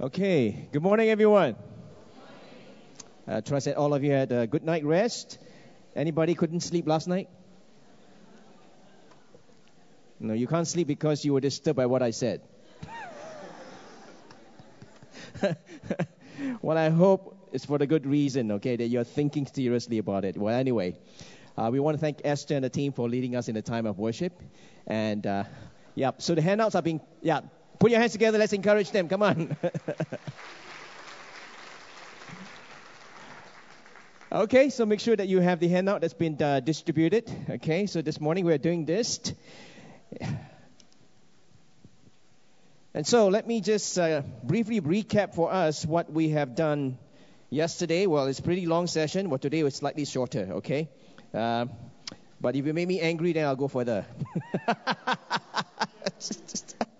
[0.00, 1.54] Okay, good morning, everyone.
[3.28, 5.38] Uh, trust that all of you had a good night rest.
[5.94, 7.28] Anybody couldn't sleep last night?
[10.18, 12.42] No, you can't sleep because you were disturbed by what I said.
[16.62, 20.36] well, I hope it's for the good reason, okay, that you're thinking seriously about it.
[20.36, 20.96] Well, anyway,
[21.56, 23.86] uh, we want to thank Esther and the team for leading us in the time
[23.86, 24.40] of worship.
[24.86, 25.44] And, uh,
[25.94, 27.40] yeah, so the handouts are being, yeah,
[27.82, 28.38] put your hands together.
[28.38, 29.08] Let's encourage them.
[29.08, 29.56] Come on.
[34.32, 37.28] okay, so make sure that you have the handout that's been uh, distributed.
[37.50, 39.18] Okay, so this morning we're doing this.
[42.94, 46.98] And so let me just uh, briefly recap for us what we have done
[47.50, 48.06] yesterday.
[48.06, 49.28] Well, it's a pretty long session.
[49.28, 50.88] Well, today was slightly shorter, okay?
[51.34, 51.66] Uh,
[52.40, 54.06] but if you make me angry, then I'll go further.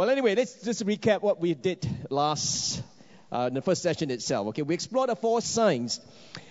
[0.00, 2.82] Well, anyway, let's just recap what we did last,
[3.30, 4.46] uh, in the first session itself.
[4.46, 6.00] Okay, we explored the four signs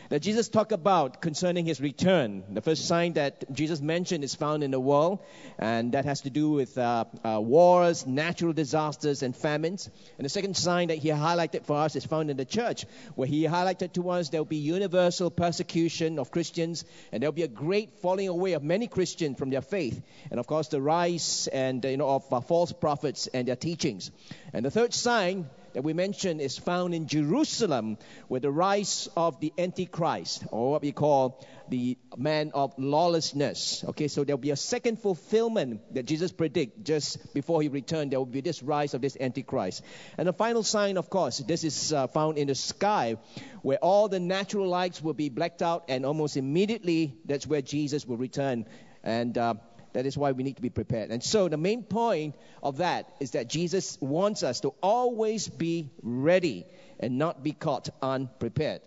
[0.09, 2.43] that Jesus talked about concerning his return.
[2.49, 5.19] The first sign that Jesus mentioned is found in the world,
[5.59, 9.89] and that has to do with uh, uh, wars, natural disasters, and famines.
[10.17, 13.27] And the second sign that he highlighted for us is found in the church, where
[13.27, 17.43] he highlighted to us there will be universal persecution of Christians, and there will be
[17.43, 21.47] a great falling away of many Christians from their faith, and of course the rise
[21.53, 24.09] and you know of uh, false prophets and their teachings.
[24.53, 29.39] And the third sign that we mentioned is found in Jerusalem with the rise of
[29.39, 33.83] the Antichrist, or what we call the man of lawlessness.
[33.89, 38.11] Okay, so there'll be a second fulfillment that Jesus predicted just before he returned.
[38.11, 39.83] There will be this rise of this Antichrist.
[40.17, 43.17] And the final sign, of course, this is uh, found in the sky,
[43.61, 48.05] where all the natural lights will be blacked out, and almost immediately that's where Jesus
[48.05, 48.65] will return.
[49.03, 49.53] And uh,
[49.93, 51.11] that is why we need to be prepared.
[51.11, 55.89] And so the main point of that is that Jesus wants us to always be
[56.01, 56.65] ready
[56.99, 58.81] and not be caught unprepared.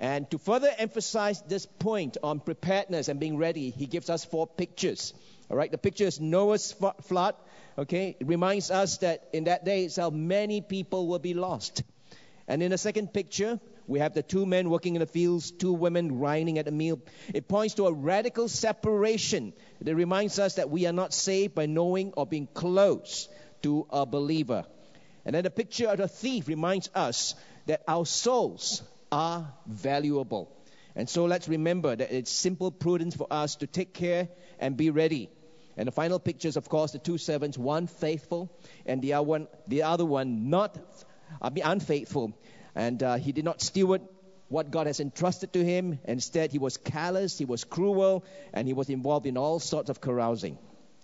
[0.00, 4.46] And to further emphasize this point on preparedness and being ready, he gives us four
[4.46, 5.14] pictures.
[5.50, 7.34] All right, the picture is Noah's flood.
[7.78, 11.82] Okay, it reminds us that in that day itself, many people will be lost.
[12.46, 15.72] And in the second picture, we have the two men working in the fields, two
[15.72, 17.00] women grinding at a meal.
[17.32, 19.52] It points to a radical separation.
[19.84, 23.28] It reminds us that we are not saved by knowing or being close
[23.62, 24.64] to a believer.
[25.24, 27.34] And then the picture of the thief reminds us
[27.66, 30.50] that our souls are valuable.
[30.96, 34.28] And so let's remember that it's simple prudence for us to take care
[34.58, 35.28] and be ready.
[35.76, 38.56] And the final picture is, of course, the two servants, one faithful
[38.86, 40.78] and the other one, the other one not
[41.40, 42.32] I mean, unfaithful
[42.74, 44.02] and uh, he did not steward
[44.48, 45.98] what God has entrusted to him.
[46.04, 50.00] Instead, he was callous, he was cruel, and he was involved in all sorts of
[50.00, 50.58] carousing.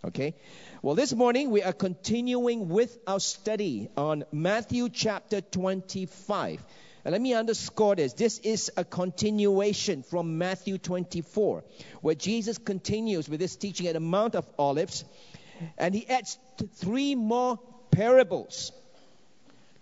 [0.04, 0.34] Okay?
[0.82, 6.64] Well, this morning we are continuing with our study on Matthew chapter 25.
[7.04, 8.12] And let me underscore this.
[8.12, 11.64] This is a continuation from Matthew 24,
[12.02, 15.04] where Jesus continues with this teaching at the Mount of Olives,
[15.78, 16.38] and he adds
[16.76, 17.58] three more
[17.90, 18.72] parables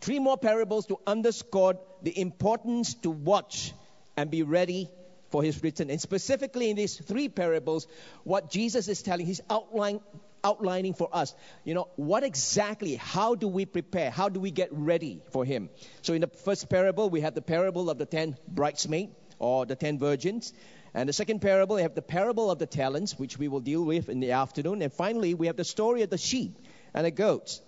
[0.00, 3.72] Three more parables to underscore the importance to watch
[4.16, 4.88] and be ready
[5.31, 5.91] for his return.
[5.91, 7.86] And specifically in these three parables,
[8.25, 10.00] what Jesus is telling, he's outline,
[10.42, 14.10] outlining for us, you know, what exactly, how do we prepare?
[14.10, 15.69] How do we get ready for him?
[16.03, 19.76] So in the first parable, we have the parable of the ten bridesmaids or the
[19.76, 20.53] ten virgins.
[20.94, 23.84] And the second parable, we have the parable of the talents, which we will deal
[23.84, 24.81] with in the afternoon.
[24.81, 26.58] And finally, we have the story of the sheep
[26.94, 27.60] and the goats.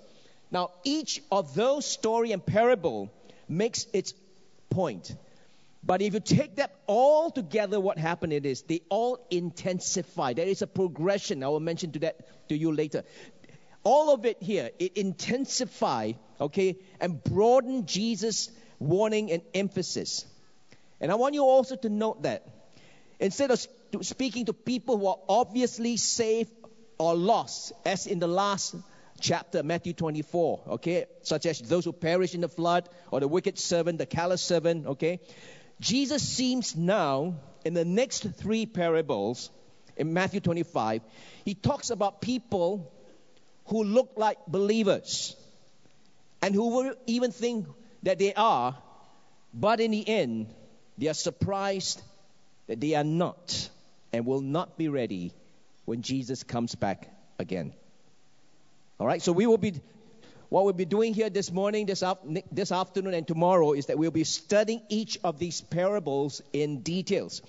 [0.50, 3.10] Now, each of those story and parable
[3.48, 4.14] makes its
[4.68, 5.14] point.
[5.82, 10.34] But if you take that all together, what happened it is they all intensify.
[10.34, 11.42] There is a progression.
[11.42, 13.04] I will mention to that to you later.
[13.82, 20.26] All of it here, it intensify, okay, and broaden Jesus' warning and emphasis.
[21.00, 22.46] And I want you also to note that
[23.18, 23.66] instead of
[24.02, 26.50] speaking to people who are obviously saved
[26.98, 28.74] or lost, as in the last
[29.20, 33.58] chapter, Matthew 24, okay, such as those who perish in the flood or the wicked
[33.58, 35.20] servant, the callous servant, okay.
[35.80, 37.34] Jesus seems now,
[37.64, 39.50] in the next three parables,
[39.96, 41.02] in Matthew 25,
[41.44, 42.92] he talks about people
[43.66, 45.36] who look like believers
[46.42, 47.66] and who will even think
[48.02, 48.76] that they are,
[49.52, 50.46] but in the end,
[50.98, 52.00] they are surprised
[52.66, 53.68] that they are not
[54.12, 55.32] and will not be ready
[55.84, 57.08] when Jesus comes back
[57.38, 57.72] again.
[59.00, 59.80] All right, so we will be,
[60.50, 62.18] what we'll be doing here this morning, this, af-
[62.52, 67.40] this afternoon, and tomorrow is that we'll be studying each of these parables in details.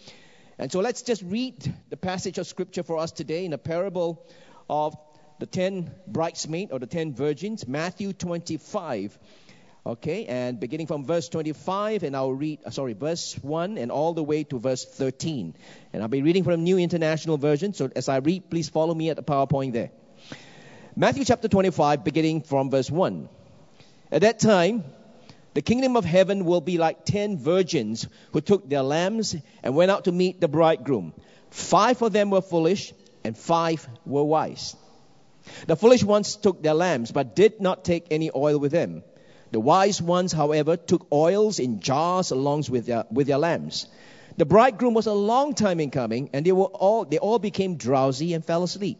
[0.57, 1.55] And so let's just read
[1.89, 4.25] the passage of scripture for us today in the parable
[4.69, 4.95] of
[5.39, 9.19] the ten bridesmaids or the ten virgins, Matthew 25.
[9.85, 14.13] Okay, and beginning from verse 25, and I'll read, uh, sorry, verse 1 and all
[14.13, 15.55] the way to verse 13.
[15.91, 19.09] And I'll be reading from New International Version, so as I read, please follow me
[19.09, 19.91] at the PowerPoint there.
[20.95, 23.29] Matthew chapter 25, beginning from verse 1.
[24.11, 24.83] At that time,
[25.53, 29.33] the kingdom of heaven will be like ten virgins who took their lamps
[29.63, 31.13] and went out to meet the bridegroom.
[31.49, 32.93] Five of them were foolish,
[33.23, 34.75] and five were wise.
[35.65, 39.03] The foolish ones took their lamps, but did not take any oil with them.
[39.51, 43.87] The wise ones, however, took oils in jars along with their, with their lamps.
[44.35, 47.77] The bridegroom was a long time in coming, and they, were all, they all became
[47.77, 48.99] drowsy and fell asleep.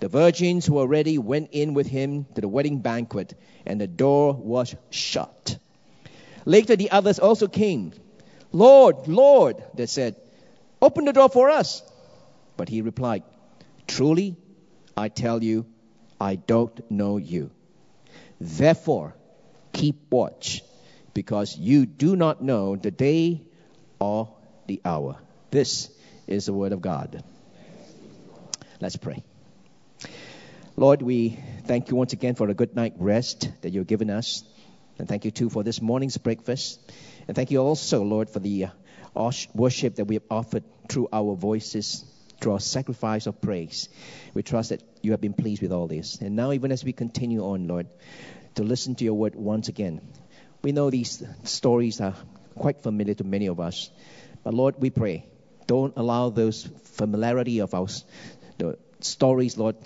[0.00, 3.34] The virgins who were ready went in with him to the wedding banquet,
[3.64, 5.58] and the door was shut.
[6.44, 7.92] Later, the others also came.
[8.52, 10.16] Lord, Lord, they said,
[10.80, 11.82] open the door for us.
[12.56, 13.22] But he replied,
[13.86, 14.36] Truly,
[14.96, 15.66] I tell you,
[16.20, 17.50] I don't know you.
[18.40, 19.14] Therefore,
[19.72, 20.62] keep watch
[21.14, 23.42] because you do not know the day
[23.98, 24.34] or
[24.66, 25.16] the hour.
[25.50, 25.90] This
[26.26, 27.22] is the word of God.
[28.80, 29.22] Let's pray.
[30.78, 34.44] Lord, we thank you once again for a good night rest that you've given us.
[34.98, 36.78] And thank you too for this morning's breakfast.
[37.26, 38.66] And thank you also, Lord, for the
[39.16, 42.04] uh, worship that we have offered through our voices,
[42.42, 43.88] through our sacrifice of praise.
[44.34, 46.20] We trust that you have been pleased with all this.
[46.20, 47.86] And now, even as we continue on, Lord,
[48.56, 50.02] to listen to your word once again,
[50.60, 52.14] we know these stories are
[52.54, 53.88] quite familiar to many of us.
[54.44, 55.24] But Lord, we pray,
[55.66, 57.86] don't allow those familiarity of our
[59.00, 59.76] stories, Lord,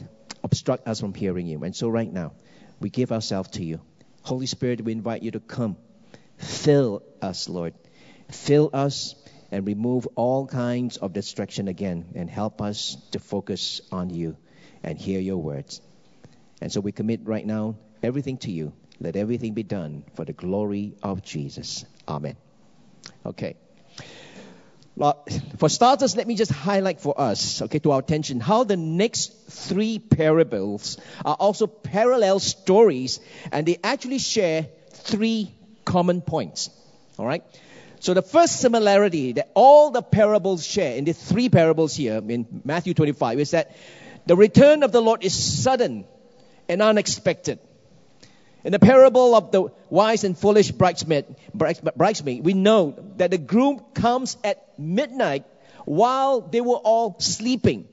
[0.43, 1.63] obstruct us from hearing you.
[1.65, 2.33] And so right now,
[2.81, 3.81] we give ourselves to you.
[4.23, 5.77] Holy Spirit, we invite you to come.
[6.39, 7.75] Fill us, Lord.
[8.31, 9.15] Fill us
[9.51, 14.37] and remove all kinds of distraction again and help us to focus on you
[14.83, 15.81] and hear your words.
[16.61, 20.35] And so we commit right now everything to you let everything be done for the
[20.35, 21.87] glory of Jesus.
[22.07, 22.37] Amen.
[23.25, 23.57] Okay.
[25.59, 29.33] For starters, let me just highlight for us, okay, to our attention, how the next
[29.49, 33.21] three parables are also parallel stories,
[33.51, 35.55] and they actually share three
[35.85, 36.71] common points.
[37.19, 37.43] All right?
[38.01, 42.63] So the first similarity that all the parables share in the three parables here in
[42.65, 43.77] Matthew 25 is that
[44.27, 46.05] the return of the Lord is sudden
[46.69, 47.59] and unexpected.
[48.63, 51.25] In the parable of the wise and foolish bridesmaid,
[51.55, 55.45] bridesmaid, we know that the groom comes at midnight
[55.87, 57.89] while they were all sleeping.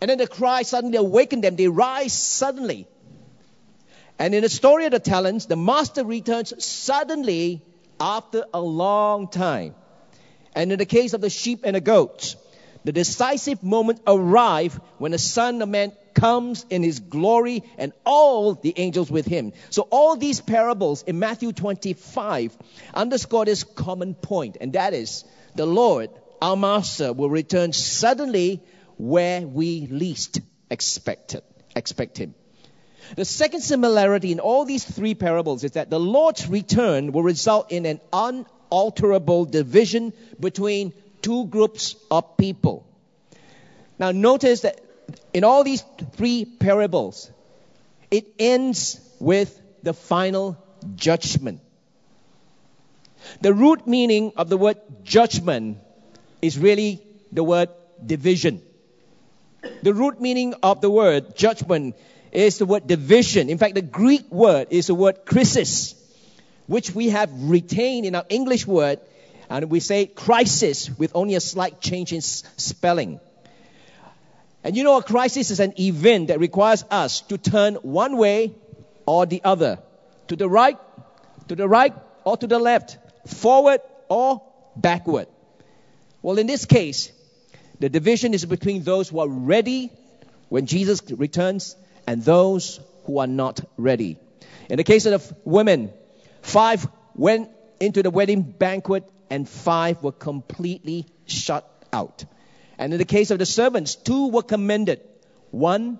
[0.00, 1.56] And then the cry suddenly awakened them.
[1.56, 2.86] They rise suddenly.
[4.18, 7.62] And in the story of the talents, the master returns suddenly
[7.98, 9.74] after a long time.
[10.54, 12.36] And in the case of the sheep and the goats,
[12.84, 18.54] the decisive moment arrives when the Son of Man comes in his glory and all
[18.54, 19.52] the angels with him.
[19.70, 22.56] So all these parables in Matthew 25
[22.94, 25.24] underscore this common point, and that is
[25.54, 28.62] the Lord, our Master, will return suddenly
[28.96, 30.40] where we least
[30.70, 32.34] expect it, expect him.
[33.16, 37.72] The second similarity in all these three parables is that the Lord's return will result
[37.72, 42.86] in an unalterable division between two groups of people.
[43.98, 44.80] Now notice that
[45.32, 47.30] in all these three parables,
[48.10, 50.56] it ends with the final
[50.96, 51.60] judgment.
[53.40, 55.78] The root meaning of the word judgment
[56.40, 57.68] is really the word
[58.04, 58.62] division.
[59.82, 61.96] The root meaning of the word judgment
[62.32, 63.50] is the word division.
[63.50, 65.94] In fact, the Greek word is the word krisis,
[66.66, 69.00] which we have retained in our English word,
[69.50, 73.18] and we say crisis with only a slight change in spelling.
[74.62, 78.54] And you know, a crisis is an event that requires us to turn one way
[79.06, 79.80] or the other,
[80.28, 80.78] to the right,
[81.48, 81.92] to the right,
[82.24, 84.40] or to the left, forward or
[84.76, 85.26] backward.
[86.22, 87.10] Well, in this case,
[87.80, 89.90] the division is between those who are ready
[90.48, 91.74] when Jesus returns
[92.06, 94.16] and those who are not ready.
[94.68, 95.90] In the case of the women,
[96.42, 102.24] five went into the wedding banquet and five were completely shut out.
[102.78, 105.00] And in the case of the servants, two were commended,
[105.50, 105.98] one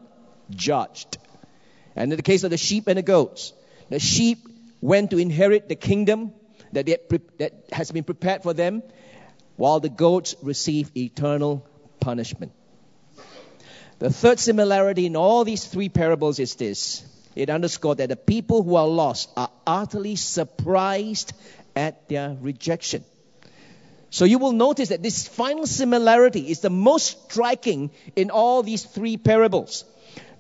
[0.51, 1.19] judged.
[1.97, 3.53] And in the case of the sheep and the goats,
[3.89, 4.39] the sheep
[4.81, 6.33] went to inherit the kingdom
[6.73, 6.87] that,
[7.39, 8.83] that has been prepared for them,
[9.57, 11.67] while the goats receive eternal
[12.01, 12.53] punishment.
[13.99, 17.05] The third similarity in all these three parables is this
[17.37, 21.33] it underscores that the people who are lost are utterly surprised
[21.77, 23.05] at their rejection.
[24.11, 28.85] So you will notice that this final similarity is the most striking in all these
[28.85, 29.85] three parables.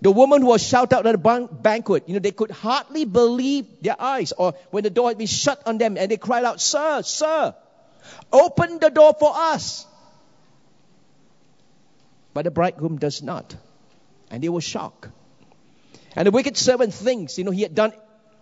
[0.03, 3.67] The woman who was shouted out at the banquet, you know, they could hardly believe
[3.83, 6.61] their eyes, or when the door had been shut on them, and they cried out,
[6.61, 7.55] Sir, Sir,
[8.33, 9.87] open the door for us.
[12.33, 13.55] But the bridegroom does not.
[14.31, 15.09] And they were shocked.
[16.17, 17.93] And the wicked servant thinks, you know, he had done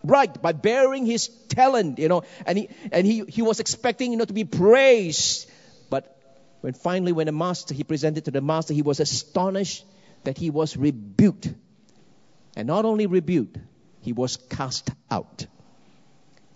[0.04, 4.18] right by bearing his talent, you know, and he and he, he was expecting, you
[4.18, 5.50] know, to be praised.
[5.90, 6.16] But
[6.60, 9.84] when finally when the master he presented to the master, he was astonished
[10.24, 11.52] that he was rebuked.
[12.56, 13.58] And not only rebuked,
[14.02, 15.46] he was cast out.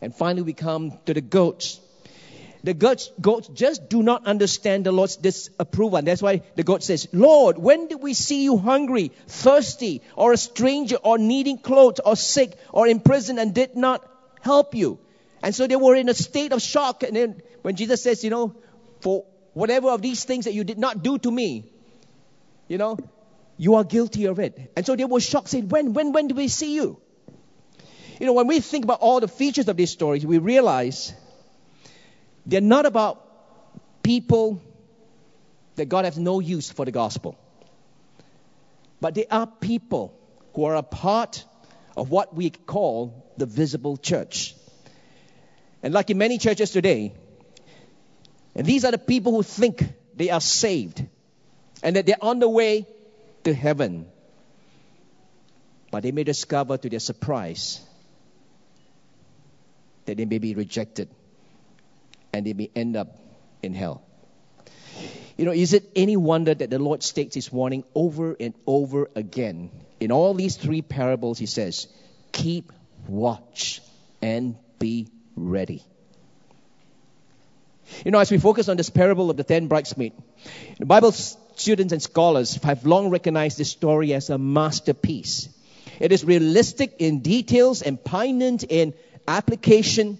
[0.00, 1.80] And finally we come to the goats.
[2.64, 5.98] The goats, goats just do not understand the Lord's disapproval.
[5.98, 10.32] And that's why the goat says, Lord, when did we see you hungry, thirsty, or
[10.32, 14.08] a stranger, or needing clothes, or sick, or in prison, and did not
[14.40, 15.00] help you?
[15.42, 17.02] And so they were in a state of shock.
[17.02, 18.54] And then when Jesus says, you know,
[19.00, 21.64] for whatever of these things that you did not do to me,
[22.68, 22.96] you know,
[23.56, 24.72] you are guilty of it.
[24.76, 27.00] And so they were shocked, saying, when, when, when do we see you?
[28.20, 31.12] You know, when we think about all the features of these stories, we realize
[32.46, 34.62] they're not about people
[35.76, 37.38] that God has no use for the gospel.
[39.00, 40.18] But they are people
[40.54, 41.44] who are a part
[41.96, 44.54] of what we call the visible church.
[45.82, 47.12] And like in many churches today,
[48.54, 49.84] and these are the people who think
[50.14, 51.04] they are saved
[51.82, 52.86] and that they're on the way
[53.44, 54.06] to heaven.
[55.90, 57.80] But they may discover to their surprise
[60.04, 61.08] that they may be rejected
[62.32, 63.18] and they may end up
[63.62, 64.02] in hell.
[65.36, 69.10] You know, is it any wonder that the Lord states his warning over and over
[69.14, 69.70] again?
[69.98, 71.88] In all these three parables, he says,
[72.32, 72.72] Keep
[73.08, 73.80] watch
[74.20, 75.82] and be ready.
[78.04, 80.14] You know, as we focus on this parable of the ten bridesmaids,
[80.78, 85.48] the Bible students and scholars have long recognized this story as a masterpiece.
[86.00, 88.94] It is realistic in details and poignant in
[89.28, 90.18] application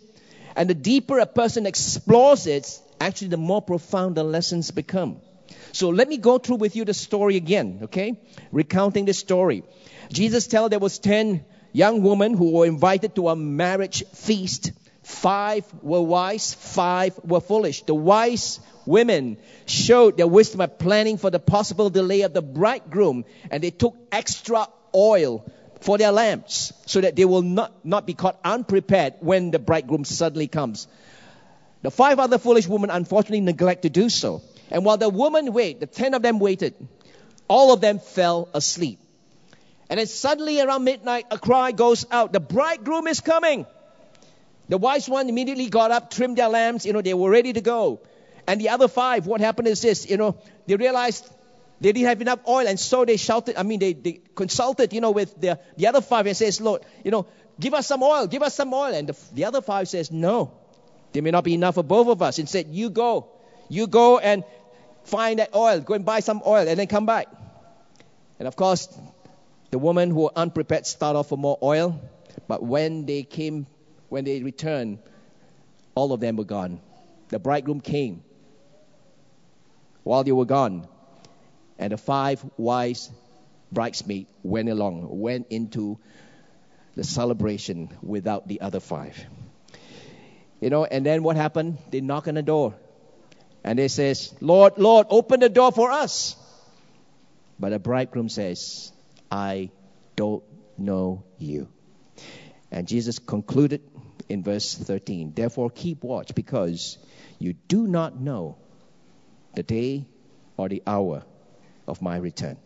[0.57, 5.21] and the deeper a person explores it, actually, the more profound the lessons become.
[5.73, 8.19] So let me go through with you the story again, okay?
[8.51, 9.63] Recounting the story.
[10.11, 14.73] Jesus tells there was 10 young women who were invited to a marriage feast.
[15.03, 17.83] Five were wise, five were foolish.
[17.83, 23.25] The wise women showed their wisdom by planning for the possible delay of the bridegroom,
[23.51, 25.51] and they took extra oil
[25.83, 30.05] for their lamps so that they will not, not be caught unprepared when the bridegroom
[30.05, 30.87] suddenly comes.
[31.83, 34.43] The five other foolish women unfortunately neglect to do so.
[34.71, 36.75] And while the women wait, the ten of them waited,
[37.49, 39.01] all of them fell asleep.
[39.91, 43.67] And then suddenly around midnight, a cry goes out, the bridegroom is coming.
[44.69, 47.61] The wise one immediately got up, trimmed their lamps, you know, they were ready to
[47.61, 48.01] go.
[48.47, 50.37] And the other five, what happened is this, you know,
[50.67, 51.29] they realized
[51.83, 55.01] they didn't have enough oil, and so they shouted, I mean, they, they consulted, you
[55.01, 57.27] know, with the, the other five and says, Lord, you know,
[57.59, 58.95] give us some oil, give us some oil.
[58.95, 60.53] And the, the other five says, no,
[61.13, 62.39] there may not be enough for both of us.
[62.39, 63.29] Instead, you go.
[63.69, 64.45] You go and
[65.03, 67.27] find that oil, go and buy some oil, and then come back.
[68.39, 68.89] And of course,
[69.73, 72.01] the women who were unprepared start off for more oil,
[72.47, 73.67] but when they came,
[74.09, 74.99] when they returned,
[75.97, 76.81] all of them were gone.
[77.29, 78.23] The bridegroom came
[80.05, 80.87] while they were gone.
[81.83, 83.11] And the five wise
[83.73, 85.99] bridesmaids went along, went into
[86.95, 89.19] the celebration without the other five.
[90.61, 91.79] You know, and then what happened?
[91.91, 92.77] They knock on the door.
[93.65, 96.37] And they says, Lord, Lord, open the door for us.
[97.59, 98.93] But the bridegroom says,
[99.29, 99.71] I
[100.15, 100.45] don't
[100.79, 101.67] know you.
[102.71, 103.83] And Jesus concluded
[104.29, 106.97] in verse 13, Therefore keep watch, because
[107.41, 108.57] you do not know
[109.57, 110.07] the day
[110.57, 111.25] or the hour
[111.87, 112.57] of my return.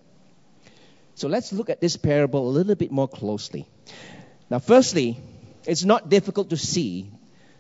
[1.15, 3.67] So let's look at this parable a little bit more closely.
[4.51, 5.19] Now, firstly,
[5.67, 7.11] it's not difficult to see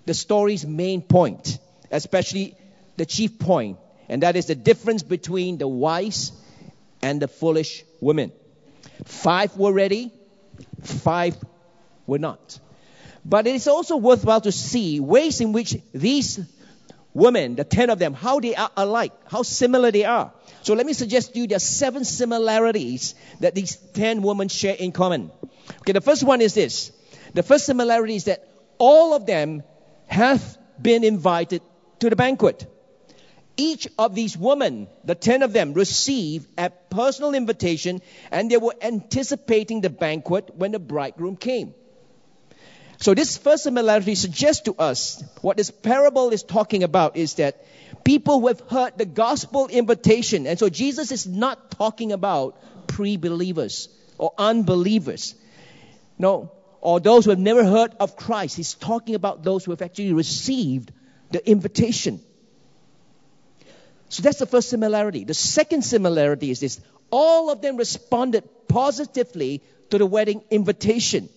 [0.04, 1.58] the story's main point,
[1.90, 2.56] especially
[2.96, 6.32] the chief point, and that is the difference between the wise
[7.02, 8.32] and the foolish women.
[9.04, 10.12] Five were ready,
[10.82, 11.36] five
[12.06, 12.58] were not.
[13.25, 16.38] But it is also worthwhile to see ways in which these
[17.12, 20.32] women, the ten of them, how they are alike, how similar they are.
[20.66, 24.75] So let me suggest to you there are seven similarities that these ten women share
[24.75, 25.30] in common.
[25.82, 26.90] Okay, the first one is this.
[27.35, 29.62] The first similarity is that all of them
[30.08, 30.42] have
[30.82, 31.62] been invited
[32.00, 32.66] to the banquet.
[33.56, 38.75] Each of these women, the ten of them, received a personal invitation and they were
[38.82, 41.75] anticipating the banquet when the bridegroom came.
[42.99, 47.65] So this first similarity suggests to us what this parable is talking about is that
[48.05, 52.57] people who have heard the gospel invitation, and so Jesus is not talking about
[52.88, 53.88] pre-believers
[54.19, 55.35] or unbelievers.
[56.19, 58.57] No, or those who have never heard of Christ.
[58.57, 60.93] He's talking about those who have actually received
[61.31, 62.23] the invitation.
[64.09, 65.25] So that's the first similarity.
[65.25, 71.29] The second similarity is this all of them responded positively to the wedding invitation.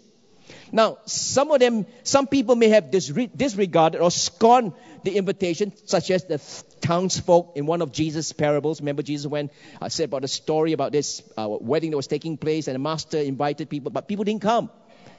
[0.71, 4.73] Now, some of them, some people may have disregarded or scorned
[5.03, 6.41] the invitation, such as the
[6.81, 8.81] townsfolk in one of Jesus' parables.
[8.81, 12.37] Remember, Jesus went, uh, said about a story about this uh, wedding that was taking
[12.37, 14.69] place, and the master invited people, but people didn't come.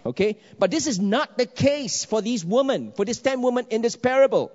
[0.05, 0.39] Okay?
[0.59, 3.97] But this is not the case for these women, for these ten women in this
[3.97, 4.53] parable.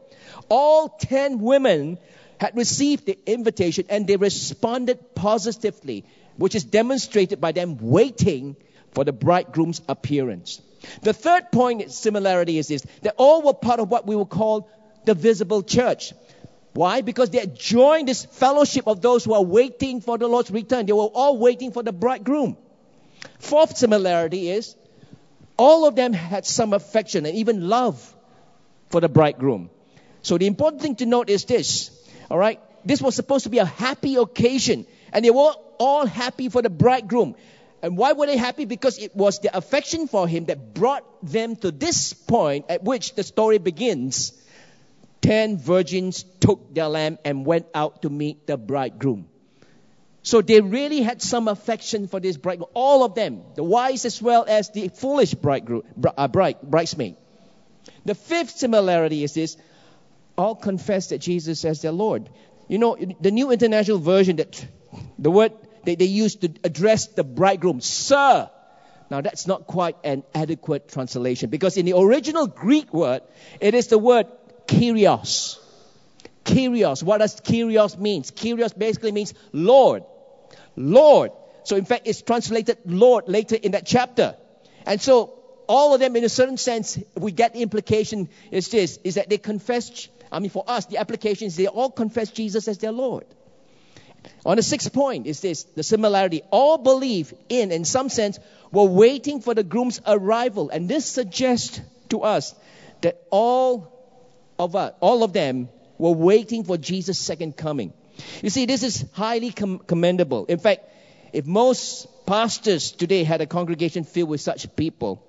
[0.49, 1.97] All ten women
[2.39, 6.05] had received the invitation and they responded positively,
[6.37, 8.55] which is demonstrated by them waiting
[8.93, 10.61] for the bridegroom's appearance.
[11.01, 14.69] The third point similarity is this they all were part of what we will call
[15.05, 16.13] the visible church.
[16.73, 17.01] Why?
[17.01, 20.85] Because they had joined this fellowship of those who are waiting for the Lord's return.
[20.85, 22.57] They were all waiting for the bridegroom.
[23.39, 24.75] Fourth similarity is
[25.57, 28.15] all of them had some affection and even love
[28.89, 29.69] for the bridegroom.
[30.21, 31.91] So the important thing to note is this.
[32.29, 32.59] All right?
[32.83, 34.85] This was supposed to be a happy occasion.
[35.13, 37.35] And they were all happy for the bridegroom.
[37.85, 38.65] And why were they happy?
[38.65, 43.13] Because it was their affection for him that brought them to this point at which
[43.13, 44.33] the story begins.
[45.21, 49.27] Ten virgins took their lamb and went out to meet the bridegroom.
[50.23, 52.71] So they really had some affection for this bridegroom.
[52.73, 55.83] All of them, the wise as well as the foolish bridegroom,
[56.17, 57.17] uh, bride, bridesmaid.
[58.03, 59.57] The fifth similarity is this:
[60.35, 62.31] all confess that Jesus as their Lord.
[62.67, 64.65] You know, the New International Version that
[65.19, 65.51] the word
[65.85, 68.49] they, they use to address the bridegroom, Sir.
[69.09, 73.21] Now that's not quite an adequate translation because in the original Greek word,
[73.59, 74.27] it is the word
[74.67, 75.59] Kyrios.
[76.43, 77.03] Kyrios.
[77.03, 78.31] What does Kyrios means?
[78.31, 80.03] Kyrios basically means Lord.
[80.75, 81.31] Lord.
[81.63, 84.35] So in fact, it's translated Lord later in that chapter.
[84.85, 85.33] And so
[85.67, 89.29] all of them in a certain sense, we get the implication is this, is that
[89.29, 92.91] they confess, I mean for us, the application is they all confess Jesus as their
[92.91, 93.25] Lord.
[94.45, 96.41] On the sixth point is this the similarity.
[96.51, 98.39] All believe in, in some sense,
[98.71, 100.69] were waiting for the groom's arrival.
[100.69, 102.53] And this suggests to us
[103.01, 103.91] that all
[104.59, 107.93] of us, all of them were waiting for Jesus' second coming.
[108.41, 110.45] You see, this is highly com- commendable.
[110.45, 110.89] In fact,
[111.33, 115.25] if most pastors today had a congregation filled with such people,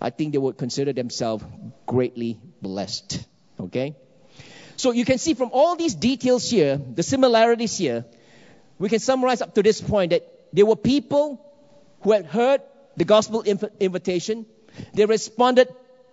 [0.00, 1.44] I think they would consider themselves
[1.86, 3.24] greatly blessed.
[3.60, 3.96] Okay?
[4.76, 8.04] So you can see from all these details here, the similarities here,
[8.78, 11.44] we can summarize up to this point that there were people
[12.02, 12.62] who had heard
[12.96, 14.46] the gospel inv- invitation.
[14.94, 15.68] They responded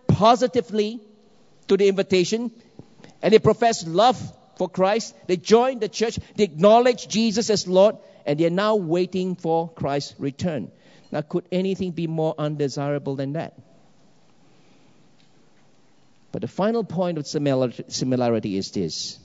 [0.07, 0.99] positively
[1.67, 2.51] to the invitation
[3.21, 4.19] and they professed love
[4.57, 5.15] for Christ.
[5.27, 6.19] They joined the church.
[6.35, 10.71] They acknowledged Jesus as Lord and they are now waiting for Christ's return.
[11.11, 13.53] Now, could anything be more undesirable than that?
[16.31, 19.19] But the final point of similarity is this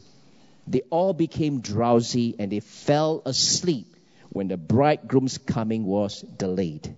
[0.71, 3.97] they all became drowsy and they fell asleep
[4.29, 6.97] when the bridegroom's coming was delayed.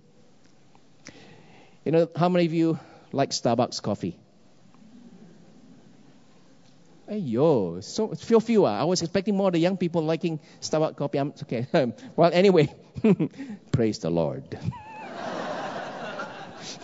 [1.83, 2.79] You know, how many of you
[3.11, 4.15] like Starbucks coffee?
[7.09, 8.65] Hey yo, so feel few.
[8.65, 11.17] Uh, I was expecting more of the young people liking Starbucks coffee.
[11.17, 11.67] I'm okay.
[12.15, 12.73] well, anyway,
[13.71, 14.57] praise the Lord.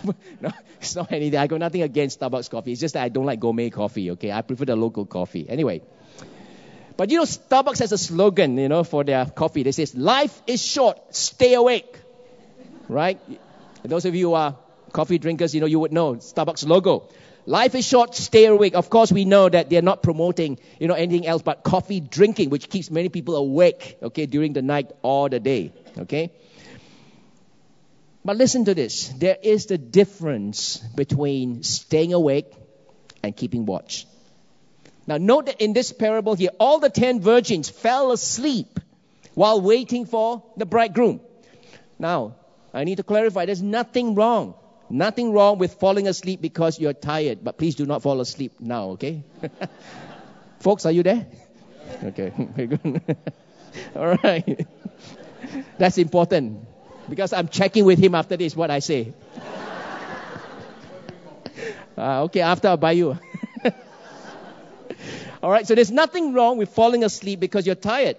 [0.40, 0.50] no,
[0.80, 1.38] it's not anything.
[1.38, 2.72] I got nothing against Starbucks coffee.
[2.72, 4.10] It's just that I don't like gourmet coffee.
[4.10, 5.48] Okay, I prefer the local coffee.
[5.48, 5.82] Anyway,
[7.00, 9.62] but you know, Starbucks has a slogan, you know, for their coffee.
[9.62, 11.96] They says, "Life is short, stay awake."
[12.90, 13.18] Right?
[13.84, 14.58] those of you who are
[14.92, 17.08] coffee drinkers, you know, you would know Starbucks logo.
[17.46, 18.74] Life is short, stay awake.
[18.74, 22.50] Of course, we know that they're not promoting, you know, anything else but coffee drinking,
[22.50, 26.30] which keeps many people awake, okay, during the night or the day, okay?
[28.26, 29.08] But listen to this.
[29.08, 32.52] There is the difference between staying awake
[33.22, 34.06] and keeping watch.
[35.10, 38.78] Now, note that in this parable here, all the ten virgins fell asleep
[39.34, 41.20] while waiting for the bridegroom.
[41.98, 42.36] Now,
[42.72, 44.54] I need to clarify there's nothing wrong.
[44.88, 48.90] Nothing wrong with falling asleep because you're tired, but please do not fall asleep now,
[48.90, 49.24] okay?
[50.60, 51.26] Folks, are you there?
[52.04, 53.02] Okay, very good.
[53.96, 54.64] All right.
[55.76, 56.68] That's important
[57.08, 59.12] because I'm checking with him after this what I say.
[61.98, 63.18] Uh, okay, after I'll buy you.
[65.42, 68.16] All right, so there's nothing wrong with falling asleep because you're tired.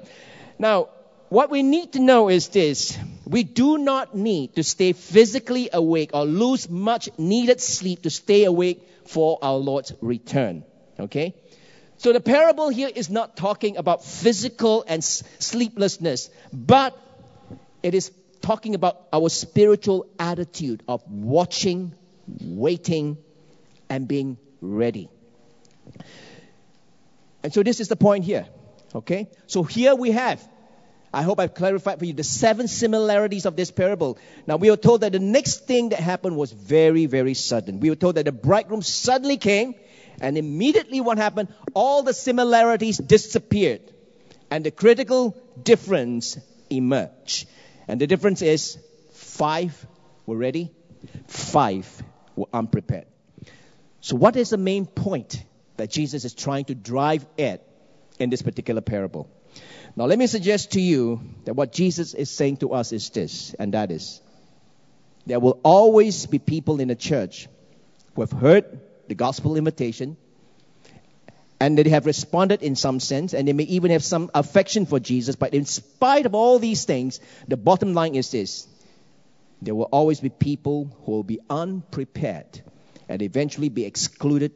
[0.58, 0.90] Now,
[1.30, 2.98] what we need to know is this.
[3.26, 8.44] We do not need to stay physically awake or lose much needed sleep to stay
[8.44, 10.64] awake for our Lord's return.
[11.00, 11.36] Okay?
[11.98, 16.98] So the parable here is not talking about physical and sleeplessness, but
[17.84, 21.94] it is talking about our spiritual attitude of watching,
[22.42, 23.18] waiting,
[23.88, 25.10] and being ready.
[27.44, 28.48] And so this is the point here.
[28.94, 29.30] Okay?
[29.48, 30.42] So here we have,
[31.14, 34.18] I hope I've clarified for you the seven similarities of this parable.
[34.48, 37.80] Now we were told that the next thing that happened was very, very sudden.
[37.80, 39.76] We were told that the bridegroom suddenly came,
[40.22, 41.50] and immediately what happened?
[41.74, 43.82] All the similarities disappeared.
[44.50, 46.38] And the critical difference
[46.70, 47.48] emerged.
[47.88, 48.78] And the difference is
[49.14, 49.86] five
[50.26, 50.72] were ready,
[51.28, 51.88] five
[52.36, 53.08] were unprepared.
[54.02, 55.44] So, what is the main point
[55.82, 57.64] that Jesus is trying to drive at
[58.20, 59.28] in this particular parable?
[59.96, 63.56] Now, let me suggest to you that what Jesus is saying to us is this,
[63.58, 64.22] and that is
[65.26, 67.48] there will always be people in the church
[68.16, 70.18] who have heard the gospel invitation
[71.60, 75.00] and they have responded in some sense, and they may even have some affection for
[75.00, 75.36] Jesus.
[75.36, 78.68] But in spite of all these things, the bottom line is this
[79.62, 82.62] there will always be people who will be unprepared
[83.08, 84.54] and eventually be excluded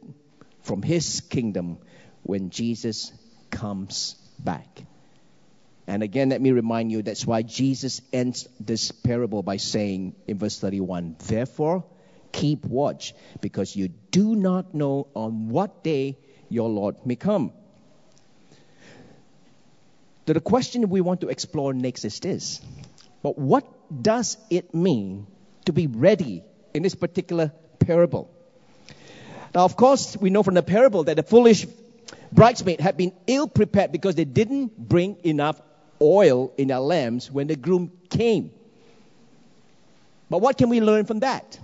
[0.66, 1.78] from his kingdom
[2.24, 3.12] when Jesus
[3.50, 4.82] comes back.
[5.86, 10.38] And again, let me remind you that's why Jesus ends this parable by saying in
[10.38, 11.84] verse 31 Therefore,
[12.32, 17.52] keep watch, because you do not know on what day your Lord may come.
[20.26, 22.60] So the question we want to explore next is this.
[23.22, 23.64] But what
[24.02, 25.28] does it mean
[25.66, 26.42] to be ready
[26.74, 28.35] in this particular parable?
[29.56, 31.66] Now, of course, we know from the parable that the foolish
[32.30, 35.58] bridesmaid had been ill prepared because they didn't bring enough
[35.98, 38.50] oil in their lamps when the groom came.
[40.28, 41.58] But what can we learn from that?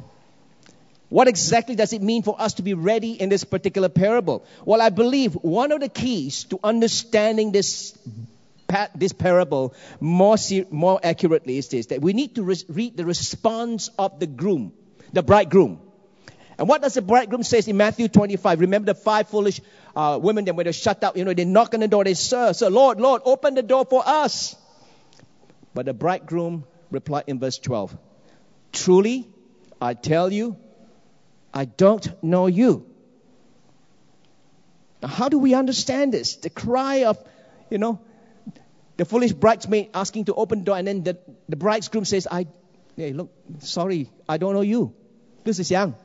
[1.11, 4.47] What exactly does it mean for us to be ready in this particular parable?
[4.65, 7.93] Well, I believe one of the keys to understanding this
[8.95, 10.37] this parable more,
[10.71, 14.73] more accurately is this that we need to re- read the response of the groom,
[15.13, 15.92] the bridegroom.
[16.59, 18.61] And what does the bridegroom says in Matthew 25?
[18.61, 19.61] Remember the five foolish
[19.97, 22.53] uh, women that were shut up, you know, they knock on the door, they sir,
[22.53, 24.57] sir, Lord, Lord, open the door for us.
[25.75, 27.97] But the bridegroom replied in verse 12,
[28.73, 29.29] Truly,
[29.81, 30.57] I tell you,
[31.53, 32.87] I don't know you.
[35.03, 36.37] Now, how do we understand this?
[36.37, 37.19] The cry of,
[37.71, 38.01] you know,
[38.97, 42.47] the foolish bridesmaid asking to open the door, and then the, the bridegroom says, I,
[42.97, 44.95] hey, look, sorry, I don't know you.
[45.45, 45.97] This is young.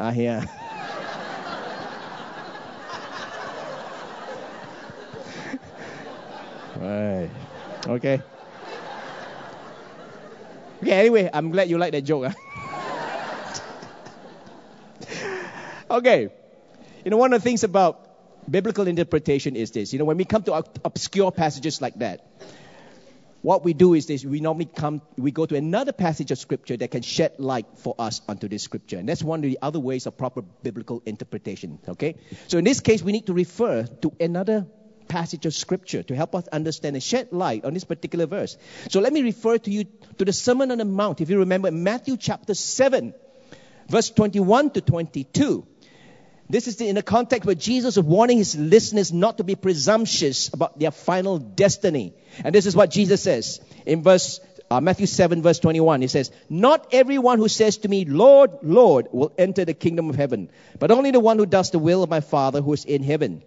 [0.00, 0.44] Ah, yeah.
[6.76, 7.30] right.
[7.86, 8.22] Okay.
[10.82, 12.32] Okay, anyway, I'm glad you like that joke.
[12.32, 12.34] Huh?
[15.90, 16.28] okay.
[17.04, 18.06] You know, one of the things about
[18.50, 19.92] biblical interpretation is this.
[19.92, 22.20] You know, when we come to obscure passages like that,
[23.42, 26.76] what we do is this we normally come we go to another passage of scripture
[26.76, 29.80] that can shed light for us onto this scripture and that's one of the other
[29.80, 32.16] ways of proper biblical interpretation okay
[32.48, 34.66] so in this case we need to refer to another
[35.10, 38.56] passage of scripture to help us understand and shed light on this particular verse.
[38.88, 39.84] So let me refer to you
[40.18, 41.20] to the Sermon on the Mount.
[41.20, 43.12] If you remember Matthew chapter 7,
[43.88, 45.66] verse 21 to 22.
[46.50, 50.52] This is in the context where Jesus is warning his listeners not to be presumptuous
[50.52, 52.12] about their final destiny.
[52.44, 56.00] And this is what Jesus says in verse uh, Matthew 7 verse 21.
[56.00, 60.16] He says, Not everyone who says to me, Lord, Lord, will enter the kingdom of
[60.16, 63.02] heaven, but only the one who does the will of my Father who is in
[63.02, 63.42] heaven.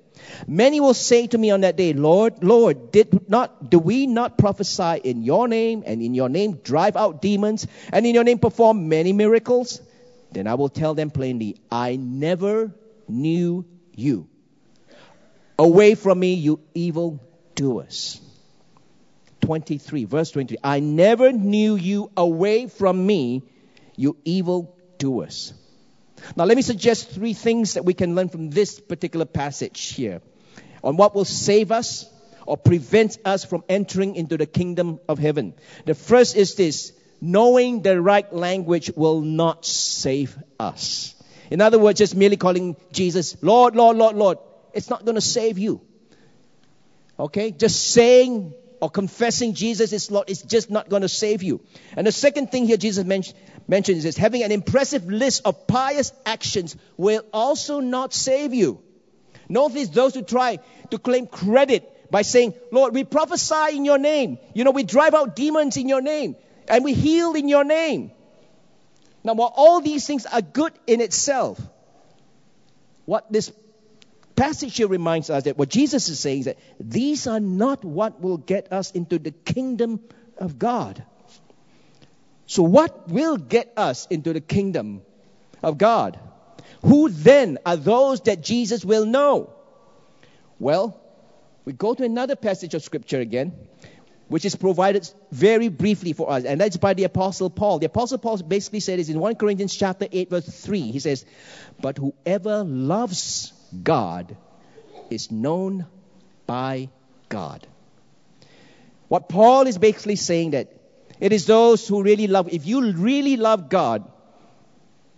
[0.47, 4.37] Many will say to me on that day, Lord, Lord, did not, do we not
[4.37, 8.39] prophesy in your name and in your name drive out demons and in your name
[8.39, 9.81] perform many miracles?
[10.31, 12.73] Then I will tell them plainly, I never
[13.07, 14.27] knew you.
[15.57, 17.19] Away from me, you evil
[17.55, 18.19] doers.
[19.41, 20.57] 23, verse 23.
[20.63, 23.43] I never knew you away from me,
[23.95, 25.53] you evil doers.
[26.35, 30.21] Now, let me suggest three things that we can learn from this particular passage here
[30.83, 32.09] on what will save us
[32.45, 35.53] or prevent us from entering into the kingdom of heaven.
[35.85, 41.12] The first is this knowing the right language will not save us.
[41.53, 44.39] In other words, just merely calling Jesus Lord, Lord, Lord, Lord,
[44.73, 45.81] it's not going to save you.
[47.19, 47.51] Okay?
[47.51, 51.61] Just saying or confessing Jesus is Lord is just not going to save you.
[51.95, 53.21] And the second thing here Jesus men-
[53.67, 58.81] mentions is having an impressive list of pious actions will also not save you.
[59.47, 60.57] Notice those who try
[60.89, 64.39] to claim credit by saying, Lord, we prophesy in your name.
[64.55, 66.35] You know, we drive out demons in your name
[66.67, 68.09] and we heal in your name.
[69.23, 71.59] Now, while all these things are good in itself,
[73.05, 73.51] what this
[74.35, 78.19] passage here reminds us that what Jesus is saying is that these are not what
[78.19, 80.01] will get us into the kingdom
[80.37, 81.03] of God.
[82.45, 85.01] So, what will get us into the kingdom
[85.61, 86.19] of God?
[86.81, 89.53] Who then are those that Jesus will know?
[90.59, 90.99] Well,
[91.65, 93.53] we go to another passage of scripture again,
[94.33, 97.77] which is provided very briefly for us, and that's by the Apostle Paul.
[97.77, 100.89] The Apostle Paul basically said this in 1 Corinthians chapter 8, verse 3.
[100.89, 101.23] He says,
[101.79, 104.35] But whoever loves God
[105.11, 105.85] is known
[106.47, 106.89] by
[107.29, 107.67] God.
[109.07, 110.73] What Paul is basically saying that
[111.19, 114.11] it is those who really love, if you really love God,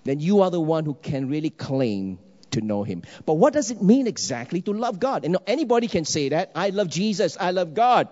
[0.04, 2.20] then you are the one who can really claim
[2.52, 3.04] to know him.
[3.26, 5.24] But what does it mean exactly to love God?
[5.24, 6.52] And anybody can say that.
[6.54, 8.10] I love Jesus, I love God.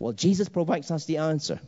[0.00, 1.60] Well, Jesus provides us the answer.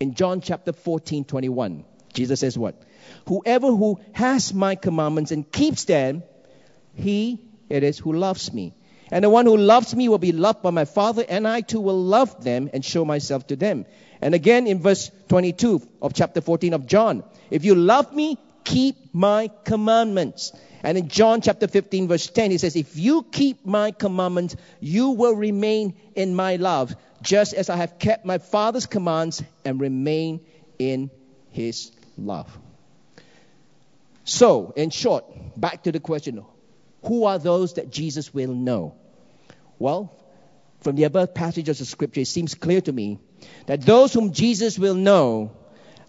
[0.00, 2.82] In John chapter 14, 21, Jesus says what?
[3.28, 6.24] Whoever who has my commandments and keeps them,
[6.94, 8.74] he it is who loves me.
[9.10, 11.80] And the one who loves me will be loved by my Father, and I too
[11.80, 13.86] will love them and show myself to them.
[14.20, 19.14] And again in verse 22 of chapter 14 of John, if you love me, keep
[19.14, 20.52] my commandments.
[20.82, 25.10] And in John chapter 15 verse 10, he says, if you keep my commandments, you
[25.10, 30.40] will remain in my love, just as I have kept my Father's commands and remain
[30.78, 31.10] in
[31.50, 32.50] his love.
[34.24, 35.24] So, in short,
[35.56, 36.44] back to the question,
[37.04, 38.94] who are those that Jesus will know?
[39.78, 40.16] Well,
[40.80, 43.18] from the above passages of scripture, it seems clear to me
[43.66, 45.52] that those whom Jesus will know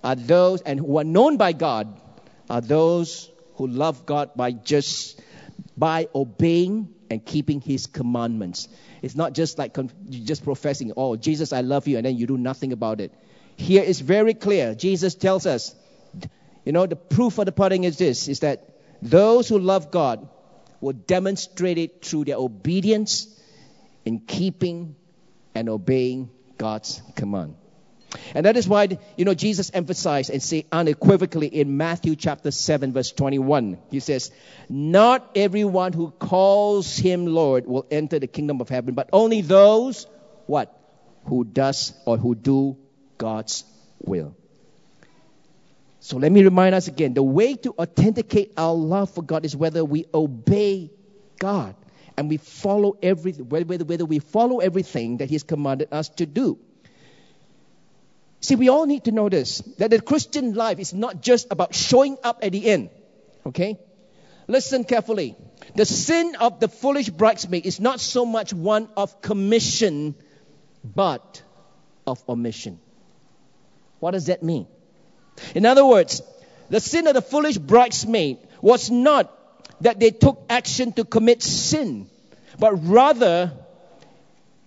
[0.04, 1.99] are those and who are known by God
[2.49, 5.19] are those who love God by just
[5.77, 8.67] by obeying and keeping his commandments.
[9.01, 9.77] It's not just like
[10.09, 13.12] just professing, "Oh, Jesus, I love you," and then you do nothing about it.
[13.55, 14.75] Here is very clear.
[14.75, 15.75] Jesus tells us,
[16.65, 18.69] you know, the proof of the pudding is this: is that
[19.01, 20.27] those who love God
[20.81, 23.27] will demonstrate it through their obedience
[24.05, 24.95] in keeping
[25.55, 27.55] and obeying God's command.
[28.36, 32.93] And that is why, you know, Jesus emphasized and say unequivocally in Matthew chapter 7
[32.93, 33.80] verse 21.
[33.89, 34.32] He says,
[34.69, 40.08] not everyone who calls him Lord will enter the kingdom of heaven, but only those,
[40.45, 40.78] what?
[41.26, 42.78] Who does or who do
[43.17, 43.63] God's
[43.99, 44.36] will.
[45.99, 49.56] So let me remind us again the way to authenticate our love for God is
[49.56, 50.91] whether we obey
[51.39, 51.76] God
[52.17, 56.60] and we follow everything, whether, whether we follow everything that He's commanded us to do.
[58.43, 61.73] See, we all need to know this that the Christian life is not just about
[61.73, 62.89] showing up at the end.
[63.45, 63.79] Okay?
[64.49, 65.38] Listen carefully.
[65.75, 70.15] The sin of the foolish bridesmaid is not so much one of commission,
[70.84, 71.41] but
[72.06, 72.79] of omission.
[74.01, 74.67] What does that mean?
[75.56, 76.21] In other words,
[76.69, 79.32] the sin of the foolish bridesmaid was not
[79.79, 82.10] that they took action to commit sin,
[82.60, 83.53] but rather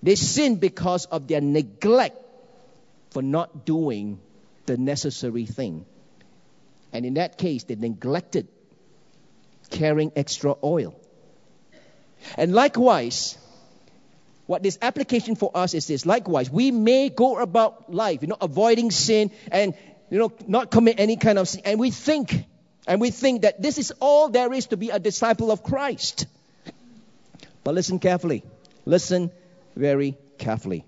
[0.03, 2.26] they sinned because of their neglect
[3.17, 4.21] for not doing
[4.67, 5.87] the necessary thing.
[6.93, 8.47] And in that case, they neglected
[9.71, 10.95] carrying extra oil.
[12.37, 13.39] And likewise,
[14.45, 18.37] what this application for us is this likewise, we may go about life, you know,
[18.39, 19.73] avoiding sin and
[20.11, 21.63] you know, not commit any kind of sin.
[21.65, 22.45] And we think,
[22.87, 26.27] and we think that this is all there is to be a disciple of Christ.
[27.65, 28.45] But listen carefully.
[28.85, 29.31] Listen
[29.75, 30.85] very carefully.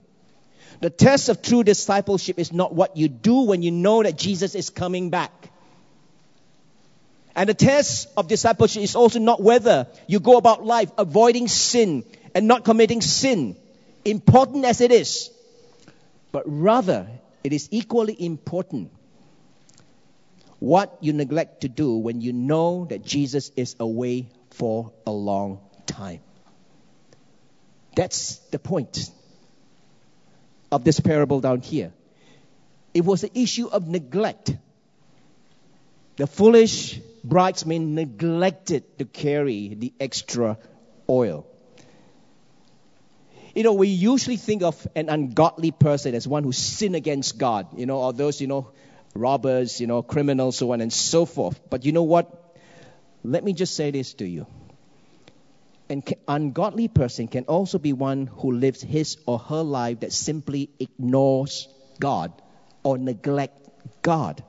[0.81, 4.54] The test of true discipleship is not what you do when you know that Jesus
[4.54, 5.50] is coming back.
[7.35, 12.04] And the test of discipleship is also not whether you go about life avoiding sin
[12.35, 13.57] and not committing sin,
[14.04, 15.31] important as it is,
[16.33, 17.07] but rather
[17.44, 18.90] it is equally important
[20.59, 25.61] what you neglect to do when you know that Jesus is away for a long
[25.87, 26.20] time.
[27.94, 29.11] That's the point
[30.70, 31.92] of this parable down here.
[32.94, 34.57] It was the issue of neglect.
[36.16, 40.59] The foolish bridesmaid neglected to carry the extra
[41.09, 41.46] oil.
[43.54, 47.66] You know, we usually think of an ungodly person as one who sinned against God,
[47.76, 48.70] you know, or those, you know,
[49.14, 51.59] robbers, you know, criminals, so on and so forth.
[51.68, 52.57] But you know what?
[53.24, 54.46] Let me just say this to you.
[55.90, 60.68] An ungodly person can also be one who lives his or her life that simply
[60.79, 62.33] ignores God
[62.83, 63.68] or neglect
[64.03, 64.42] God.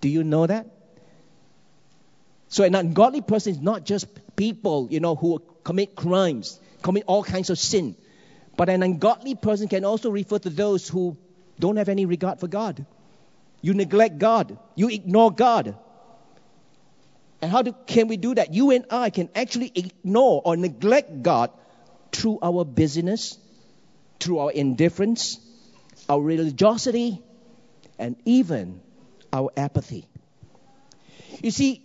[0.00, 0.66] Do you know that?
[2.48, 7.24] So an ungodly person is not just people, you know, who commit crimes, commit all
[7.24, 7.96] kinds of sin.
[8.56, 11.16] But an ungodly person can also refer to those who
[11.58, 12.84] don't have any regard for God.
[13.60, 14.58] You neglect God.
[14.74, 15.76] You ignore God.
[17.44, 18.54] And how do, can we do that?
[18.54, 21.50] You and I can actually ignore or neglect God
[22.10, 23.36] through our busyness,
[24.18, 25.38] through our indifference,
[26.08, 27.20] our religiosity,
[27.98, 28.80] and even
[29.30, 30.06] our apathy.
[31.42, 31.82] You see,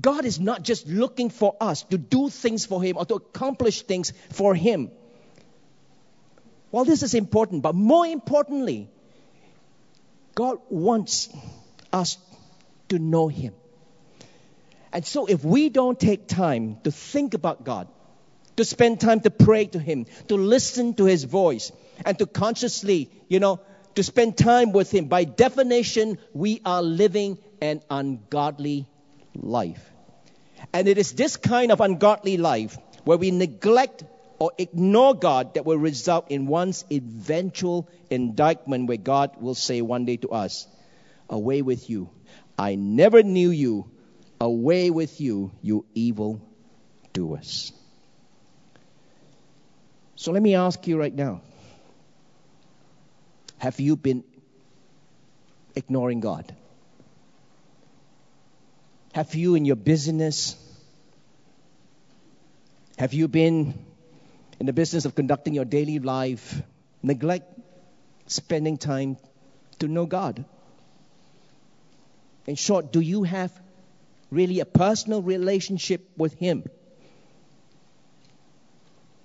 [0.00, 3.82] God is not just looking for us to do things for Him or to accomplish
[3.82, 4.90] things for Him.
[6.72, 8.90] Well, this is important, but more importantly,
[10.34, 11.28] God wants
[11.92, 12.18] us
[12.88, 13.54] to know Him.
[14.92, 17.88] And so, if we don't take time to think about God,
[18.56, 21.72] to spend time to pray to Him, to listen to His voice,
[22.04, 23.60] and to consciously, you know,
[23.94, 28.86] to spend time with Him, by definition, we are living an ungodly
[29.34, 29.90] life.
[30.72, 34.04] And it is this kind of ungodly life where we neglect
[34.38, 40.04] or ignore God that will result in one's eventual indictment, where God will say one
[40.04, 40.66] day to us,
[41.30, 42.10] Away with you.
[42.58, 43.91] I never knew you.
[44.42, 46.40] Away with you, you evil
[47.12, 47.72] doers.
[50.16, 51.42] So let me ask you right now
[53.58, 54.24] have you been
[55.76, 56.56] ignoring God?
[59.12, 60.56] Have you in your business?
[62.98, 63.74] Have you been
[64.58, 66.60] in the business of conducting your daily life
[67.00, 67.46] neglect
[68.26, 69.18] spending time
[69.78, 70.44] to know God?
[72.48, 73.61] In short, do you have
[74.32, 76.64] really a personal relationship with Him.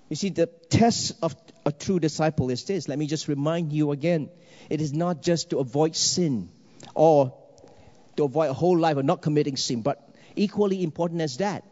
[0.09, 2.87] You see, the test of a true disciple is this.
[2.87, 4.29] Let me just remind you again.
[4.69, 6.49] It is not just to avoid sin
[6.93, 7.33] or
[8.17, 11.63] to avoid a whole life of not committing sin, but equally important as that,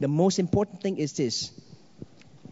[0.00, 1.52] the most important thing is this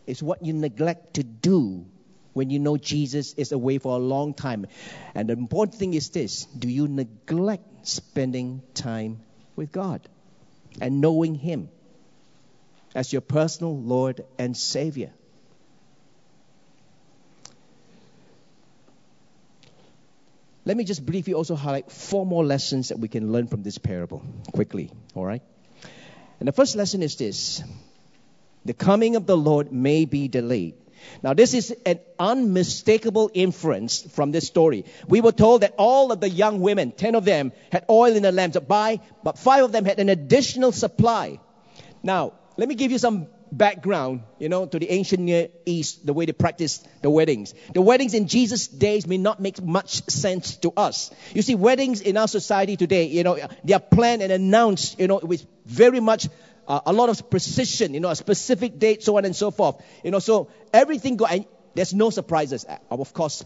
[0.06, 1.84] is what you neglect to do
[2.32, 4.66] when you know Jesus is away for a long time.
[5.14, 9.20] And the important thing is this do you neglect spending time
[9.54, 10.06] with God?
[10.80, 11.68] And knowing Him
[12.94, 15.12] as your personal Lord and Savior.
[20.64, 23.78] Let me just briefly also highlight four more lessons that we can learn from this
[23.78, 25.42] parable quickly, all right?
[26.40, 27.62] And the first lesson is this
[28.64, 30.74] the coming of the Lord may be delayed.
[31.22, 34.84] Now, this is an unmistakable inference from this story.
[35.08, 38.22] We were told that all of the young women, 10 of them, had oil in
[38.22, 41.40] their lamps, but five of them had an additional supply.
[42.02, 46.12] Now, let me give you some background, you know, to the ancient Near East, the
[46.12, 47.54] way they practiced the weddings.
[47.72, 51.10] The weddings in Jesus' days may not make much sense to us.
[51.32, 55.06] You see, weddings in our society today, you know, they are planned and announced, you
[55.06, 56.28] know, with very much
[56.68, 59.82] uh, a lot of precision, you know, a specific date, so on and so forth.
[60.02, 62.64] You know, so everything go, and there's no surprises.
[62.64, 63.44] Uh, of course,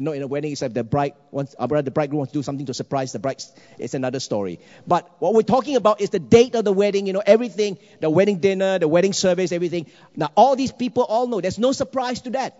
[0.00, 2.38] you know, in a wedding, it's like the bride wants, uh, the bridegroom wants to
[2.38, 3.42] do something to surprise the bride.
[3.78, 4.58] It's another story.
[4.86, 8.08] But what we're talking about is the date of the wedding, you know, everything, the
[8.08, 9.90] wedding dinner, the wedding service, everything.
[10.16, 12.58] Now, all these people all know there's no surprise to that.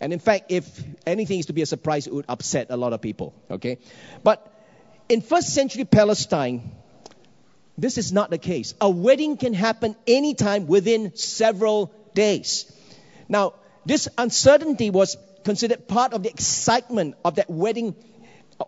[0.00, 2.92] And in fact, if anything is to be a surprise, it would upset a lot
[2.92, 3.34] of people.
[3.50, 3.78] Okay?
[4.22, 4.46] But
[5.08, 6.70] in first century Palestine,
[7.78, 8.74] this is not the case.
[8.80, 12.70] A wedding can happen anytime within several days.
[13.28, 13.54] Now,
[13.86, 17.94] this uncertainty was considered part of the excitement of that wedding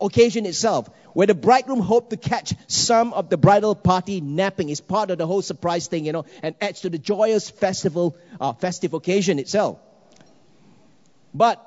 [0.00, 4.68] occasion itself, where the bridegroom hoped to catch some of the bridal party napping.
[4.68, 8.16] It's part of the whole surprise thing, you know, and adds to the joyous festival,
[8.40, 9.80] uh, festive occasion itself.
[11.34, 11.60] But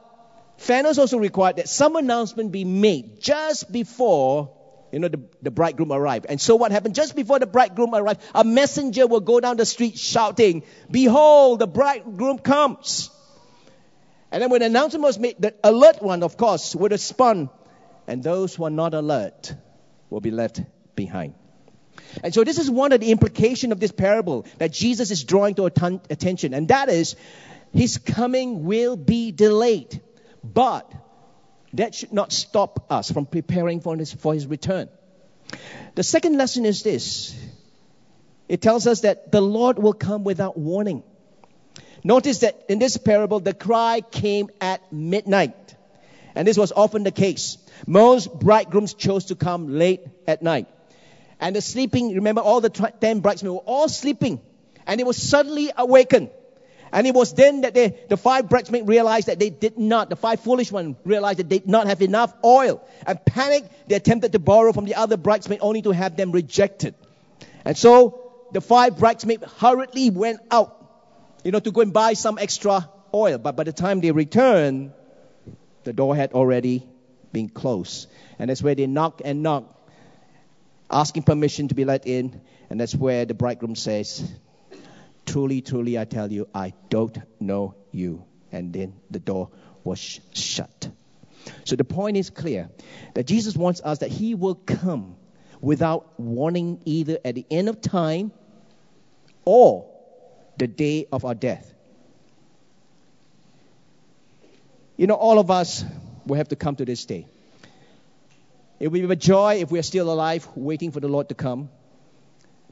[0.58, 4.50] fairness also required that some announcement be made just before
[4.94, 6.28] you know, the, the bridegroom arrived.
[6.30, 6.94] And so what happened?
[6.94, 11.66] Just before the bridegroom arrived, a messenger will go down the street shouting, Behold, the
[11.66, 13.10] bridegroom comes.
[14.32, 17.50] And then when the announcement was made, the alert one, of course, would respond,
[18.06, 19.56] and those who are not alert
[20.12, 20.62] will be left
[20.96, 21.34] behind.
[22.24, 25.56] And so this is one of the implications of this parable that Jesus is drawing
[25.56, 27.16] to attention, and that is,
[27.72, 30.02] his coming will be delayed.
[30.44, 30.92] But
[31.74, 34.90] that should not stop us from preparing for his, for his return.
[35.96, 37.36] The second lesson is this
[38.48, 41.04] it tells us that the Lord will come without warning.
[42.04, 45.76] Notice that in this parable, the cry came at midnight.
[46.36, 47.58] And this was often the case.
[47.88, 50.68] Most bridegrooms chose to come late at night.
[51.40, 54.42] And the sleeping, remember all the ten bridesmaids were all sleeping.
[54.86, 56.30] and they were suddenly awakened.
[56.94, 60.16] And it was then that they, the five bridesmaids realized that they did not, the
[60.16, 62.88] five foolish ones realized that they did not have enough oil.
[63.08, 66.94] And panicked, they attempted to borrow from the other bridesmaids only to have them rejected.
[67.66, 70.70] And so the five bridesmaids hurriedly went out,
[71.44, 73.40] you know, to go and buy some extra oil.
[73.40, 74.94] But by the time they returned,
[75.86, 76.88] the door had already
[77.32, 78.08] been closed.
[78.38, 79.64] And that's where they knock and knock,
[80.92, 82.40] asking permission to be let in.
[82.70, 84.32] And that's where the bridegroom says,
[85.26, 88.26] Truly, truly, I tell you, I don't know you.
[88.52, 89.50] And then the door
[89.84, 90.90] was shut.
[91.66, 92.70] So the point is clear
[93.16, 95.16] that Jesus wants us that He will come
[95.62, 98.32] without warning either at the end of time
[99.46, 99.90] or
[100.58, 101.74] the day of our death.
[104.98, 105.84] You know, all of us
[106.26, 107.28] will have to come to this day.
[108.80, 111.36] It will be a joy if we are still alive, waiting for the Lord to
[111.36, 111.70] come.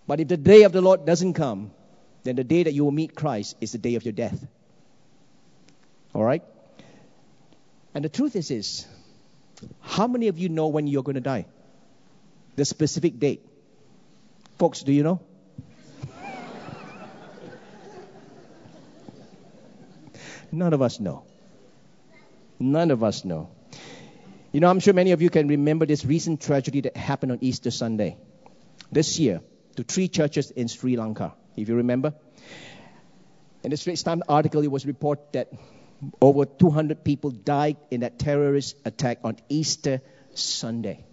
[0.07, 1.71] But if the day of the Lord doesn't come,
[2.23, 4.45] then the day that you will meet Christ is the day of your death.
[6.13, 6.43] All right?
[7.93, 8.87] And the truth is this
[9.79, 11.45] how many of you know when you're going to die?
[12.55, 13.45] The specific date.
[14.57, 15.21] Folks, do you know?
[20.51, 21.23] None of us know.
[22.59, 23.49] None of us know.
[24.51, 27.37] You know, I'm sure many of you can remember this recent tragedy that happened on
[27.41, 28.17] Easter Sunday
[28.91, 29.41] this year
[29.77, 32.13] to three churches in Sri Lanka, if you remember.
[33.63, 35.53] In the Straits Times article, it was reported that
[36.19, 40.01] over 200 people died in that terrorist attack on Easter
[40.33, 41.03] Sunday.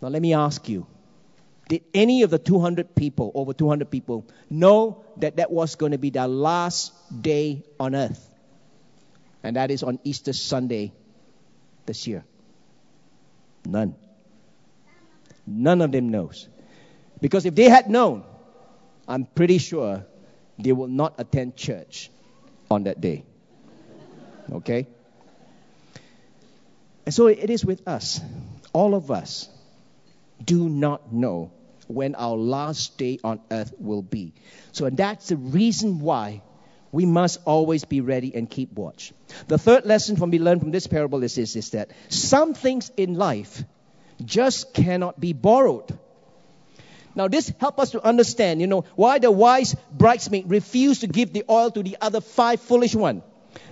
[0.00, 0.86] Now, let me ask you
[1.68, 5.98] did any of the 200 people, over 200 people, know that that was going to
[5.98, 6.92] be their last
[7.22, 8.26] day on earth?
[9.42, 10.92] And that is on Easter Sunday
[11.84, 12.24] this year.
[13.66, 13.94] None.
[15.46, 16.48] None of them knows.
[17.20, 18.24] Because if they had known,
[19.08, 20.04] I'm pretty sure
[20.58, 22.10] they will not attend church
[22.70, 23.24] on that day.
[24.52, 24.86] Okay?
[27.06, 28.20] And so it is with us.
[28.74, 29.48] All of us
[30.44, 31.52] do not know
[31.86, 34.34] when our last day on earth will be.
[34.72, 36.42] So that's the reason why
[36.92, 39.12] we must always be ready and keep watch.
[39.46, 42.90] The third lesson from we learn from this parable is, is, is that some things
[42.96, 43.64] in life
[44.22, 45.98] just cannot be borrowed.
[47.18, 51.32] Now, this helps us to understand, you know, why the wise bridesmaid refused to give
[51.32, 53.24] the oil to the other five foolish ones.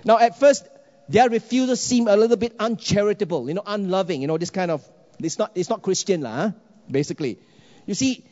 [0.03, 0.67] Now, at first,
[1.07, 4.85] their refusal seemed a little bit uncharitable, you know, unloving, you know, this kind of,
[5.19, 6.51] it's not, it's not Christian, lah,
[6.91, 7.39] basically.
[7.85, 8.25] You see,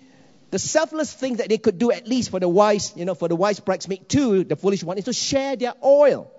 [0.51, 3.29] the selfless thing that they could do, at least for the wise, you know, for
[3.29, 6.29] the wise bridesmaid too, the foolish one, is to share their oil.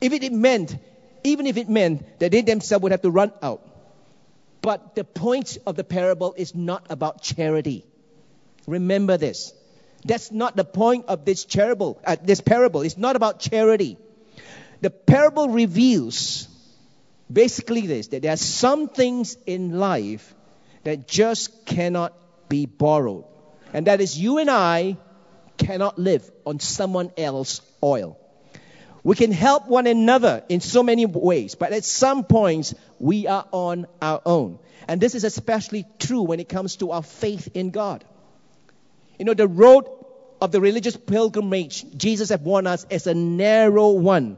[0.00, 0.74] If it meant,
[1.22, 3.60] even if it meant that they themselves would have to run out.
[4.62, 7.84] But the point of the parable is not about charity.
[8.66, 9.52] Remember this.
[10.04, 12.00] That's not the point of this parable.
[12.04, 12.82] Uh, this parable.
[12.82, 13.96] It's not about charity.
[14.80, 16.48] The parable reveals
[17.32, 20.34] basically this: that there are some things in life
[20.84, 22.12] that just cannot
[22.48, 23.24] be borrowed.
[23.72, 24.96] And that is you and I
[25.58, 28.18] cannot live on someone else's oil.
[29.02, 33.46] We can help one another in so many ways, but at some points we are
[33.52, 34.58] on our own.
[34.88, 38.04] And this is especially true when it comes to our faith in God.
[39.18, 39.88] You know, the road
[40.40, 44.36] of the religious pilgrimage, Jesus has warned us, is a narrow one.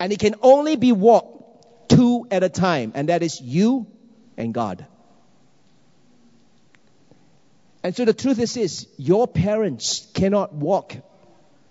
[0.00, 3.86] And it can only be walked two at a time, and that is you
[4.36, 4.86] and God.
[7.82, 10.96] And so the truth is this your parents cannot walk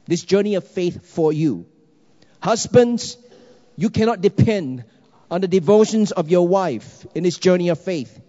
[0.07, 1.65] this journey of faith for you.
[2.39, 3.17] Husbands,
[3.75, 4.85] you cannot depend
[5.29, 8.19] on the devotions of your wife in this journey of faith.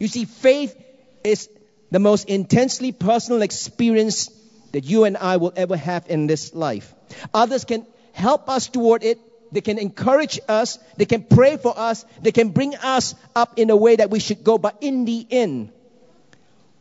[0.00, 0.74] You see, faith
[1.22, 1.48] is
[1.96, 4.28] the most intensely personal experience
[4.72, 6.94] that you and I will ever have in this life.
[7.32, 9.18] Others can help us toward it.
[9.50, 10.78] They can encourage us.
[10.98, 12.04] They can pray for us.
[12.20, 14.58] They can bring us up in a way that we should go.
[14.58, 15.72] But in the end,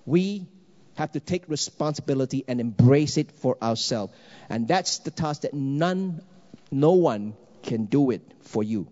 [0.06, 0.48] we
[0.96, 4.12] have to take responsibility and embrace it for ourselves.
[4.50, 6.26] And that's the task that none,
[6.72, 8.90] no one can do it for you.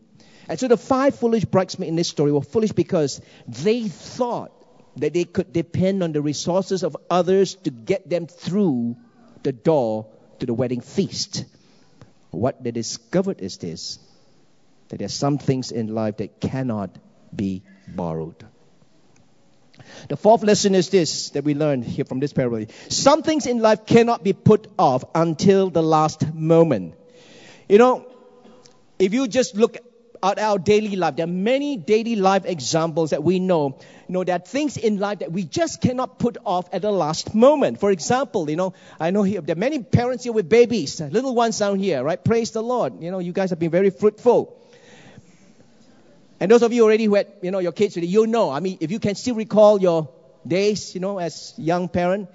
[0.48, 4.54] And so the five foolish bridesmaids in this story were foolish because they thought
[4.98, 8.96] that they could depend on the resources of others to get them through
[9.44, 10.08] the door
[10.40, 11.46] to the wedding feast.
[12.32, 14.00] What they discovered is this
[14.90, 16.98] that there are some things in life that cannot
[17.36, 18.46] be borrowed.
[20.08, 22.66] The fourth lesson is this that we learned here from this parable.
[22.90, 26.96] Some things in life cannot be put off until the last moment.
[27.68, 28.06] You know,
[29.00, 29.78] if you just look
[30.24, 33.78] at our daily life, there are many daily life examples that we know.
[34.08, 36.92] You know, there are things in life that we just cannot put off at the
[36.92, 37.80] last moment.
[37.80, 41.36] For example, you know, I know here, there are many parents here with babies, little
[41.36, 42.24] ones down here, right?
[42.24, 43.04] Praise the Lord.
[43.04, 44.58] You know, you guys have been very fruitful.
[46.40, 48.78] And those of you already who had, you know, your kids, you know, I mean,
[48.80, 50.10] if you can still recall your
[50.48, 52.30] days, you know, as young parent,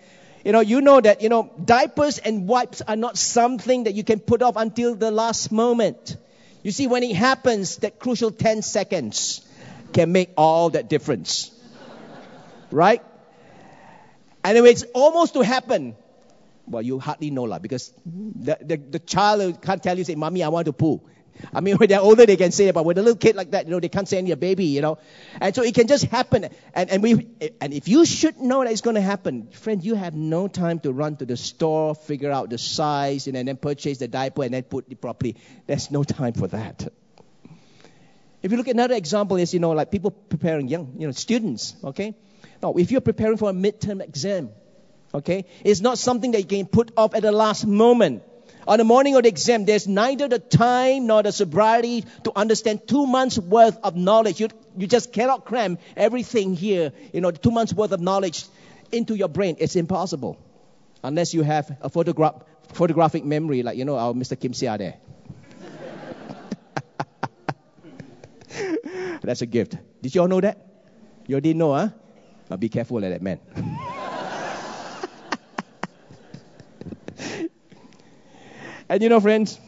[0.45, 4.05] you know, you know that, you know, diapers and wipes are not something that you
[4.05, 6.17] can put off until the last moment.
[6.63, 9.47] You see, when it happens, that crucial 10 seconds
[9.93, 11.51] can make all that difference.
[12.71, 13.03] right?
[14.45, 15.97] And if it's almost to happen,
[16.67, 20.43] well, you hardly know, lah, because the, the, the child can't tell you, say, Mommy,
[20.43, 21.01] I want to poo.
[21.53, 23.53] I mean, when they're older, they can say it, but with a little kid like
[23.53, 24.99] that, you know, they can't say any a baby, you know.
[25.41, 26.49] And so it can just happen.
[26.75, 27.29] And, and we,
[27.61, 30.81] and if you should know that it's going to happen, friend, you have no time
[30.81, 34.55] to run to the store, figure out the size, and then purchase the diaper and
[34.55, 35.37] then put it properly.
[35.67, 36.89] There's no time for that.
[38.43, 41.13] If you look at another example is, you know, like people preparing young, you know,
[41.13, 42.15] students, okay?
[42.63, 44.51] Now, if you're preparing for a midterm exam,
[45.13, 48.23] okay, it's not something that you can put off at the last moment
[48.69, 52.87] on the morning of the exam, there's neither the time nor the sobriety to understand
[52.87, 54.41] two months worth of knowledge.
[54.41, 58.45] You, you just cannot cram everything here, you know, two months worth of knowledge
[58.93, 59.57] into your brain.
[59.59, 60.39] It's impossible
[61.03, 62.43] unless you have a photograph,
[62.75, 64.39] photographic memory like, you know, our Mr.
[64.39, 64.97] Kim Sia there.
[69.23, 69.79] That's a gift.
[70.03, 70.59] Did you all know that?
[71.27, 71.89] You all didn't know, huh?
[72.51, 73.41] But be careful of that man.
[78.89, 79.59] And you know, friends,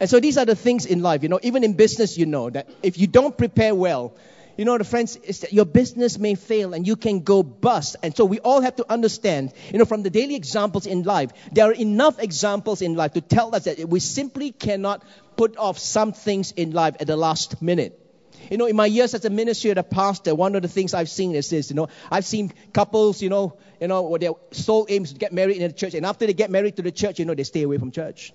[0.00, 2.50] and so these are the things in life, you know, even in business, you know,
[2.50, 4.14] that if you don't prepare well,
[4.56, 7.96] you know, the friends, that your business may fail and you can go bust.
[8.02, 11.30] And so we all have to understand, you know, from the daily examples in life,
[11.52, 15.04] there are enough examples in life to tell us that we simply cannot
[15.36, 18.07] put off some things in life at the last minute.
[18.50, 20.94] You know, in my years as a ministry and a pastor, one of the things
[20.94, 24.32] I've seen is this, you know, I've seen couples, you know, you know, where their
[24.52, 26.82] sole aim is to get married in the church, and after they get married to
[26.82, 28.32] the church, you know, they stay away from church.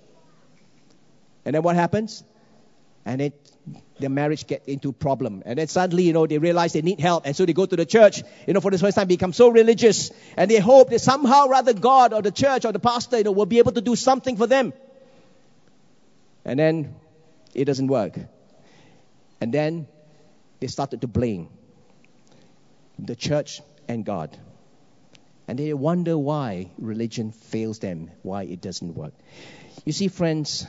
[1.44, 2.24] And then what happens?
[3.04, 3.52] And it,
[3.98, 5.42] their marriage get into problem.
[5.44, 7.26] And then suddenly, you know, they realize they need help.
[7.26, 9.50] And so they go to the church, you know, for the first time, become so
[9.50, 10.10] religious.
[10.36, 13.32] And they hope that somehow rather God or the church or the pastor, you know,
[13.32, 14.72] will be able to do something for them.
[16.46, 16.94] And then
[17.54, 18.18] it doesn't work.
[19.40, 19.86] And then
[20.64, 21.50] they started to blame
[22.98, 24.34] the church and God.
[25.46, 29.12] And they wonder why religion fails them, why it doesn't work.
[29.84, 30.66] You see, friends,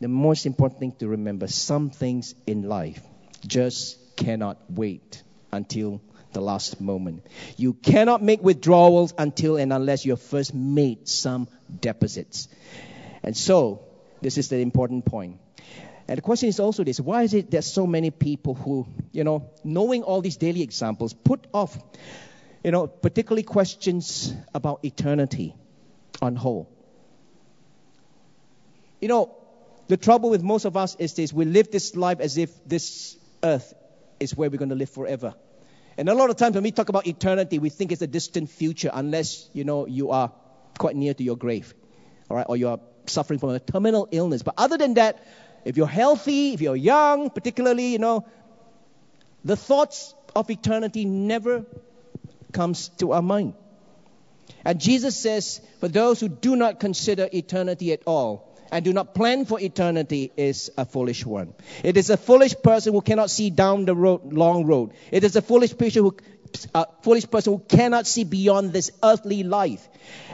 [0.00, 3.00] the most important thing to remember some things in life
[3.46, 6.00] just cannot wait until
[6.32, 7.24] the last moment.
[7.56, 11.46] You cannot make withdrawals until and unless you have first made some
[11.80, 12.48] deposits.
[13.22, 13.84] And so,
[14.20, 15.38] this is the important point.
[16.08, 19.24] And the question is also this why is it that so many people who, you
[19.24, 21.78] know, knowing all these daily examples, put off,
[22.64, 25.54] you know, particularly questions about eternity
[26.22, 26.66] on hold?
[29.02, 29.36] You know,
[29.88, 33.16] the trouble with most of us is this we live this life as if this
[33.42, 33.74] earth
[34.18, 35.34] is where we're going to live forever.
[35.98, 38.50] And a lot of times when we talk about eternity, we think it's a distant
[38.50, 40.32] future unless, you know, you are
[40.78, 41.74] quite near to your grave,
[42.30, 44.42] all right, or you are suffering from a terminal illness.
[44.42, 45.22] But other than that,
[45.64, 48.26] if you're healthy, if you're young, particularly, you know,
[49.44, 51.64] the thoughts of eternity never
[52.52, 53.54] comes to our mind.
[54.64, 59.14] And Jesus says, for those who do not consider eternity at all and do not
[59.14, 61.54] plan for eternity is a foolish one.
[61.82, 64.92] It is a foolish person who cannot see down the road, long road.
[65.10, 66.16] It is a foolish person who
[66.74, 69.86] a foolish person who cannot see beyond this earthly life.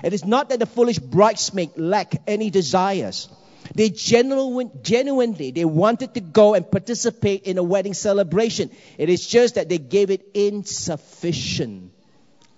[0.04, 3.28] It is not that the foolish bridesmaid lack any desires
[3.74, 8.70] they genuine, genuinely, they wanted to go and participate in a wedding celebration.
[8.98, 11.92] It is just that they gave it insufficient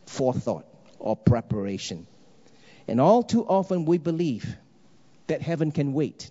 [0.07, 0.67] forethought
[0.99, 2.07] or preparation.
[2.89, 4.57] And all too often we believe
[5.27, 6.31] that heaven can wait.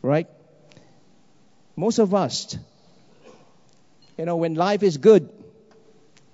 [0.00, 0.28] Right?
[1.76, 2.56] Most of us,
[4.18, 5.30] you know, when life is good,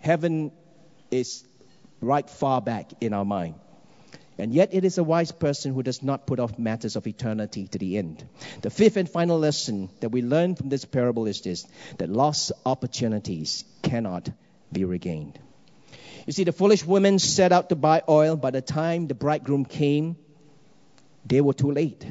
[0.00, 0.52] heaven
[1.10, 1.44] is
[2.00, 3.54] right far back in our mind.
[4.38, 7.66] And yet, it is a wise person who does not put off matters of eternity
[7.66, 8.24] to the end.
[8.62, 11.66] The fifth and final lesson that we learn from this parable is this
[11.98, 14.30] that lost opportunities cannot
[14.72, 15.40] be regained.
[16.26, 18.36] You see, the foolish women set out to buy oil.
[18.36, 20.16] By the time the bridegroom came,
[21.26, 22.06] they were too late.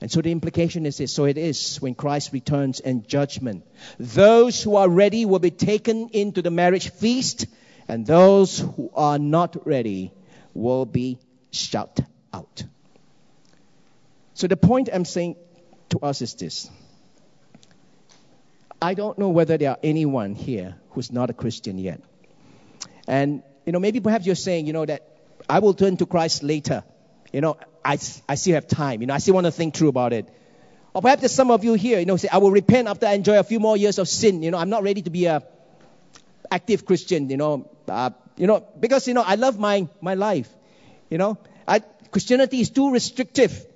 [0.00, 3.66] And so the implication is this so it is when Christ returns in judgment.
[3.98, 7.46] Those who are ready will be taken into the marriage feast,
[7.86, 10.12] and those who are not ready
[10.54, 11.18] will be
[11.52, 12.00] shut
[12.32, 12.64] out.
[14.34, 15.36] So the point I'm saying
[15.90, 16.70] to us is this.
[18.80, 22.00] I don't know whether there are anyone here who's not a Christian yet.
[23.06, 25.06] And, you know, maybe perhaps you're saying, you know, that
[25.48, 26.84] I will turn to Christ later.
[27.32, 27.98] You know, I,
[28.28, 29.02] I still have time.
[29.02, 30.28] You know, I still want to think through about it.
[30.94, 33.12] Or perhaps there's some of you here, you know, say, I will repent after I
[33.12, 34.42] enjoy a few more years of sin.
[34.42, 35.42] You know, I'm not ready to be a
[36.50, 40.48] active Christian, you know, uh, you know, because, you know, I love my, my life.
[41.08, 43.66] You know, I, Christianity is too restrictive.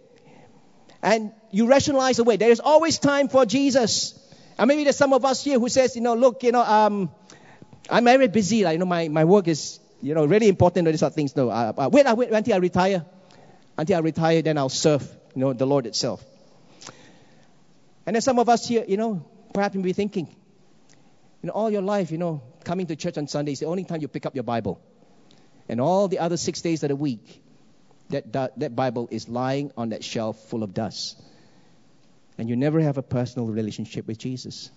[1.02, 2.36] And you rationalize away.
[2.36, 4.18] There is always time for Jesus.
[4.58, 7.10] And maybe there's some of us here who says, you know, look, you know, um,
[7.90, 8.64] I'm very busy.
[8.64, 10.86] Like, you know, my, my work is, you know, really important.
[10.86, 11.36] These sort of things.
[11.36, 13.04] No, uh, wait, uh, wait until I retire.
[13.76, 15.02] Until I retire, then I'll serve,
[15.34, 16.24] you know, the Lord itself.
[18.06, 20.34] And then some of us here, you know, perhaps be thinking,
[21.44, 23.84] you know, all your life, you know, coming to church on Sunday is the only
[23.84, 24.80] time you pick up your Bible.
[25.68, 27.42] And all the other six days of the week,
[28.08, 31.22] that, that, that Bible is lying on that shelf full of dust.
[32.38, 34.70] And you never have a personal relationship with Jesus.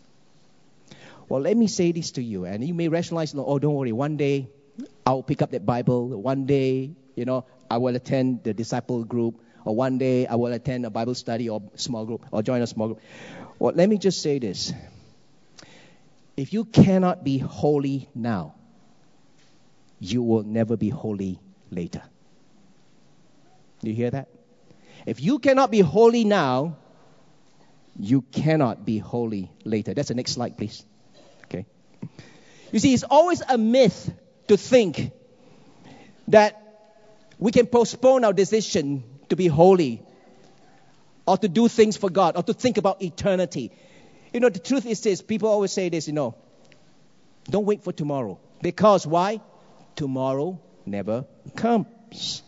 [1.29, 4.17] Well, let me say this to you, and you may rationalize, oh, don't worry, one
[4.17, 4.49] day
[5.05, 6.21] I'll pick up that Bible.
[6.21, 10.51] One day, you know, I will attend the disciple group, or one day I will
[10.51, 13.01] attend a Bible study or small group, or join a small group.
[13.57, 14.73] Well, let me just say this.
[16.37, 18.53] If you cannot be holy now,
[19.99, 21.39] you will never be holy
[21.71, 22.03] later.
[23.81, 24.29] Do you hear that?
[25.07, 26.77] If you cannot be holy now,
[27.99, 29.95] you cannot be holy later.
[29.95, 30.85] That's the next slide, please.
[31.45, 31.65] Okay.
[32.71, 34.11] You see, it's always a myth
[34.47, 35.11] to think
[36.27, 36.61] that
[37.39, 40.03] we can postpone our decision to be holy
[41.25, 43.71] or to do things for God or to think about eternity.
[44.37, 46.35] You know, the truth is this people always say this, you know,
[47.45, 48.39] don't wait for tomorrow.
[48.61, 49.41] Because why?
[49.95, 51.25] Tomorrow never
[51.55, 52.43] comes.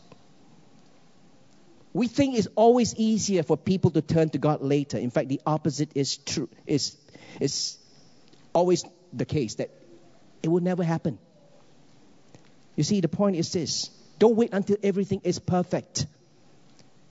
[1.91, 4.99] We think it's always easier for people to turn to God later.
[4.99, 6.47] In fact, the opposite is true.
[6.67, 6.95] Is
[7.39, 7.79] is
[8.53, 9.71] always the case that
[10.43, 11.17] it will never happen.
[12.75, 16.05] You see, the point is this: don't wait until everything is perfect.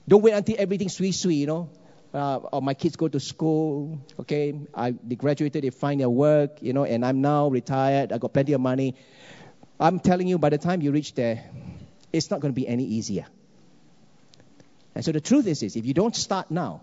[0.07, 1.35] Don't wait until everything's sweet, sweet.
[1.35, 1.69] You know,
[2.13, 3.99] uh, or my kids go to school.
[4.19, 6.61] Okay, I they graduated, they find their work.
[6.61, 8.11] You know, and I'm now retired.
[8.11, 8.95] I got plenty of money.
[9.79, 11.49] I'm telling you, by the time you reach there,
[12.11, 13.25] it's not going to be any easier.
[14.95, 16.81] And so the truth is this if you don't start now,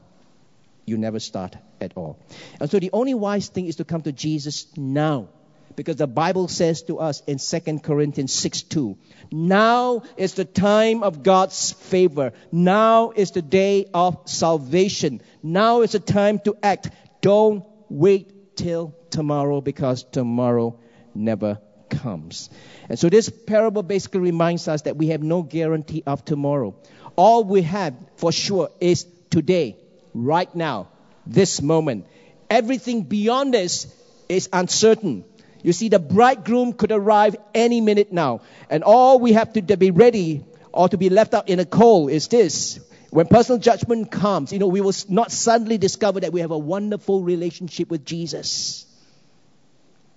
[0.86, 2.18] you never start at all.
[2.60, 5.28] And so the only wise thing is to come to Jesus now.
[5.76, 8.96] Because the Bible says to us in 2 Corinthians 6 2,
[9.30, 12.32] now is the time of God's favor.
[12.50, 15.20] Now is the day of salvation.
[15.42, 16.90] Now is the time to act.
[17.20, 20.78] Don't wait till tomorrow because tomorrow
[21.14, 21.58] never
[21.90, 22.50] comes.
[22.88, 26.74] And so this parable basically reminds us that we have no guarantee of tomorrow.
[27.16, 29.76] All we have for sure is today,
[30.14, 30.88] right now,
[31.26, 32.06] this moment.
[32.48, 33.92] Everything beyond this
[34.28, 35.24] is uncertain.
[35.66, 38.42] You see, the bridegroom could arrive any minute now.
[38.70, 42.12] And all we have to be ready or to be left out in a cold
[42.12, 42.78] is this.
[43.10, 46.58] When personal judgment comes, you know, we will not suddenly discover that we have a
[46.58, 48.86] wonderful relationship with Jesus.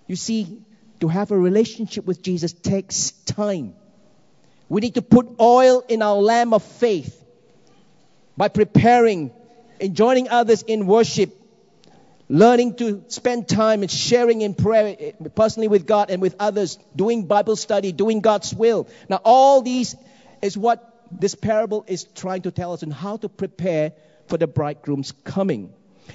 [0.05, 0.61] You see,
[0.99, 3.73] to have a relationship with Jesus takes time.
[4.69, 7.25] We need to put oil in our lamp of faith
[8.37, 9.31] by preparing
[9.81, 11.35] and joining others in worship,
[12.29, 16.77] learning to spend time and sharing in prayer eh, personally with God and with others,
[16.95, 18.87] doing Bible study, doing God's will.
[19.09, 19.95] Now, all these
[20.41, 23.93] is what this parable is trying to tell us and how to prepare
[24.27, 25.73] for the bridegroom's coming.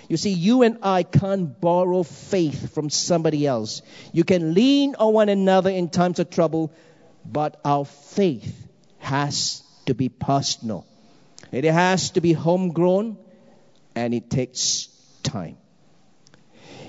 [0.09, 3.83] You see, you and I can't borrow faith from somebody else.
[4.13, 6.73] You can lean on one another in times of trouble,
[7.25, 10.87] but our faith has to be personal.
[11.51, 13.19] It has to be homegrown
[13.95, 14.89] and it takes
[15.23, 15.57] time.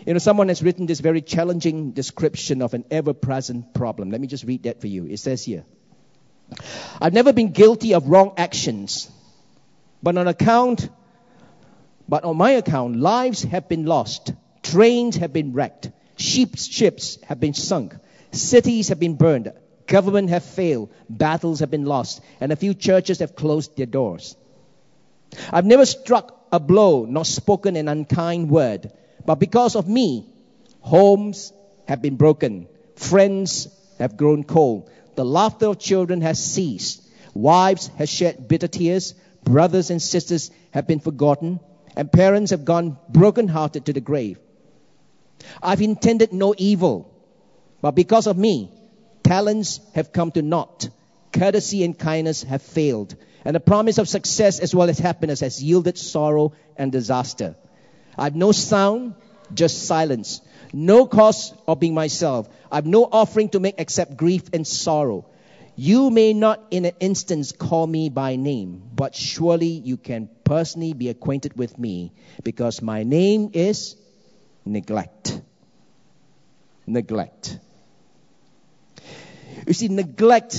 [0.05, 4.11] You know, someone has written this very challenging description of an ever present problem.
[4.11, 5.05] Let me just read that for you.
[5.05, 5.65] It says here
[7.01, 9.09] I've never been guilty of wrong actions,
[10.03, 10.89] but on account,
[12.07, 14.31] but on my account, lives have been lost,
[14.61, 17.95] trains have been wrecked, ships, ships have been sunk,
[18.31, 19.51] cities have been burned,
[19.87, 24.35] Government have failed, battles have been lost, and a few churches have closed their doors.
[25.51, 28.91] I've never struck a blow nor spoken an unkind word,
[29.25, 30.27] but because of me,
[30.81, 31.53] homes
[31.87, 33.67] have been broken, friends
[33.99, 37.01] have grown cold, the laughter of children has ceased,
[37.33, 39.13] wives have shed bitter tears,
[39.43, 41.59] brothers and sisters have been forgotten,
[41.95, 44.37] and parents have gone broken-hearted to the grave.
[45.61, 47.11] I've intended no evil,
[47.81, 48.71] but because of me,
[49.25, 50.87] Talents have come to naught.
[51.33, 53.15] Courtesy and kindness have failed.
[53.43, 57.55] And the promise of success as well as happiness has yielded sorrow and disaster.
[58.17, 59.15] I've no sound,
[59.53, 60.41] just silence.
[60.73, 62.49] No cause of being myself.
[62.71, 65.25] I've no offering to make except grief and sorrow.
[65.75, 70.93] You may not in an instance call me by name, but surely you can personally
[70.93, 72.13] be acquainted with me
[72.43, 73.95] because my name is
[74.63, 75.41] neglect.
[76.87, 77.59] Neglect.
[79.67, 80.55] You see, neglect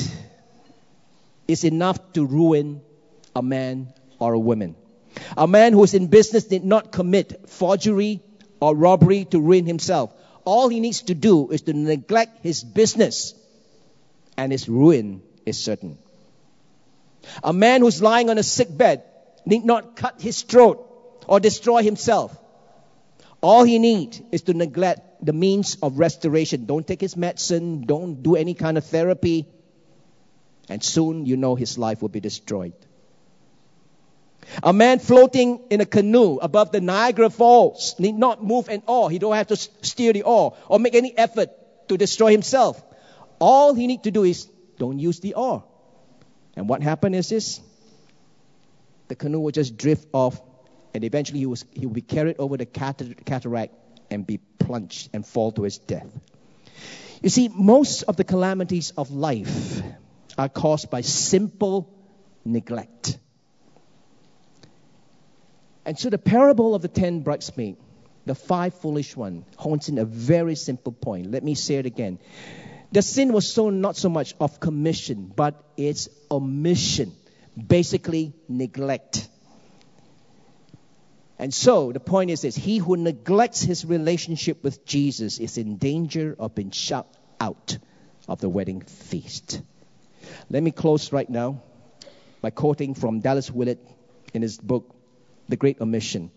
[1.48, 2.82] is enough to ruin
[3.34, 4.76] a man or a woman.
[5.36, 8.20] A man who is in business did not commit forgery
[8.60, 10.12] or robbery to ruin himself.
[10.44, 13.34] All he needs to do is to neglect his business
[14.36, 15.98] and his ruin is certain.
[17.42, 19.02] A man who's lying on a sick bed
[19.44, 20.82] need not cut his throat
[21.26, 22.36] or destroy himself.
[23.40, 26.66] All he needs is to neglect the means of restoration.
[26.66, 29.46] Don't take his medicine, don't do any kind of therapy,
[30.68, 32.72] and soon you know his life will be destroyed.
[34.62, 39.10] A man floating in a canoe above the Niagara Falls need not move an oar.
[39.10, 41.50] He don't have to steer the oar or make any effort
[41.88, 42.82] to destroy himself.
[43.38, 45.64] All he need to do is don't use the oar.
[46.56, 47.60] And what happened is this
[49.08, 50.40] the canoe will just drift off,
[50.94, 53.74] and eventually he, was, he will be carried over the cataract
[54.10, 56.08] and be plunged and fall to his death.
[57.22, 59.82] You see, most of the calamities of life
[60.36, 61.92] are caused by simple
[62.44, 63.18] neglect.
[65.86, 67.78] And so the parable of the ten bridesmaids,
[68.26, 71.30] the five foolish ones, hones in a very simple point.
[71.30, 72.18] Let me say it again.
[72.90, 77.12] The sin was so not so much of commission, but it's omission,
[77.56, 79.28] basically neglect.
[81.38, 85.76] And so the point is this he who neglects his relationship with Jesus is in
[85.76, 87.06] danger of being shut
[87.38, 87.78] out
[88.26, 89.62] of the wedding feast.
[90.50, 91.62] Let me close right now
[92.40, 93.78] by quoting from Dallas Willard
[94.34, 94.95] in his book,
[95.48, 96.30] The Great Omission.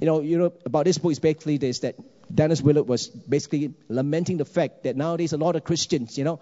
[0.00, 1.96] You know, you know about this book is basically this that
[2.34, 6.40] Dallas Willard was basically lamenting the fact that nowadays a lot of Christians, you know,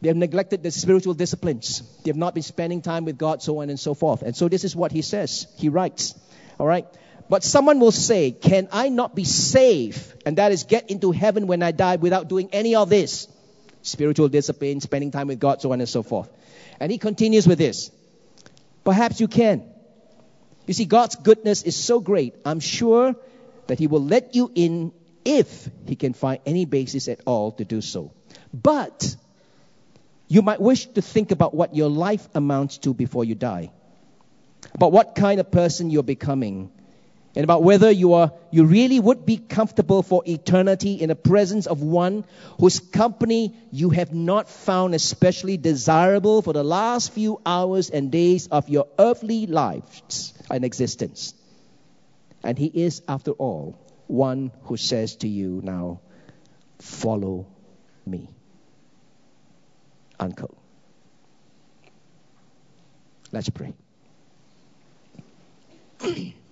[0.00, 1.82] they have neglected the spiritual disciplines.
[2.04, 4.22] They have not been spending time with God, so on and so forth.
[4.22, 5.46] And so this is what he says.
[5.56, 6.14] He writes,
[6.58, 6.86] all right.
[7.28, 10.22] But someone will say, Can I not be saved?
[10.24, 13.28] And that is get into heaven when I die without doing any of this
[13.82, 16.28] spiritual discipline, spending time with God, so on and so forth.
[16.78, 17.90] And he continues with this.
[18.84, 19.64] Perhaps you can.
[20.66, 22.34] You see, God's goodness is so great.
[22.44, 23.14] I'm sure
[23.68, 24.92] that He will let you in
[25.24, 28.12] if He can find any basis at all to do so.
[28.52, 29.16] But
[30.28, 33.70] you might wish to think about what your life amounts to before you die,
[34.74, 36.72] about what kind of person you're becoming,
[37.36, 41.66] and about whether you are you really would be comfortable for eternity in the presence
[41.66, 42.24] of one
[42.58, 48.46] whose company you have not found especially desirable for the last few hours and days
[48.46, 51.34] of your earthly lives and existence.
[52.42, 56.00] And he is, after all, one who says to you now,
[56.78, 57.46] follow
[58.06, 58.30] me.
[60.18, 60.56] Uncle.
[63.30, 63.74] Let's pray.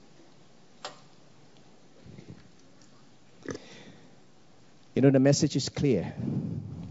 [4.94, 6.14] You know, the message is clear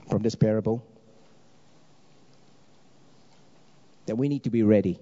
[0.10, 0.86] from this parable
[4.06, 5.00] that we need to be ready.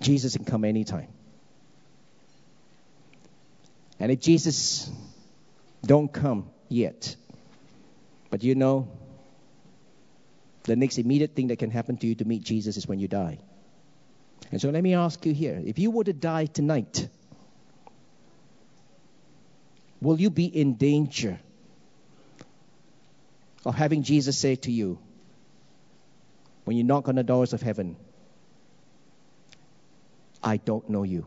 [0.00, 1.08] Jesus can come anytime.
[3.98, 4.90] And if Jesus
[5.84, 7.14] don't come yet,
[8.30, 8.88] but you know,
[10.62, 13.08] the next immediate thing that can happen to you to meet Jesus is when you
[13.08, 13.38] die.
[14.50, 17.08] And so let me ask you here if you were to die tonight,
[20.00, 21.38] will you be in danger
[23.64, 24.98] of having Jesus say to you,
[26.64, 27.96] when you knock on the doors of heaven,
[30.42, 31.26] I don't know you?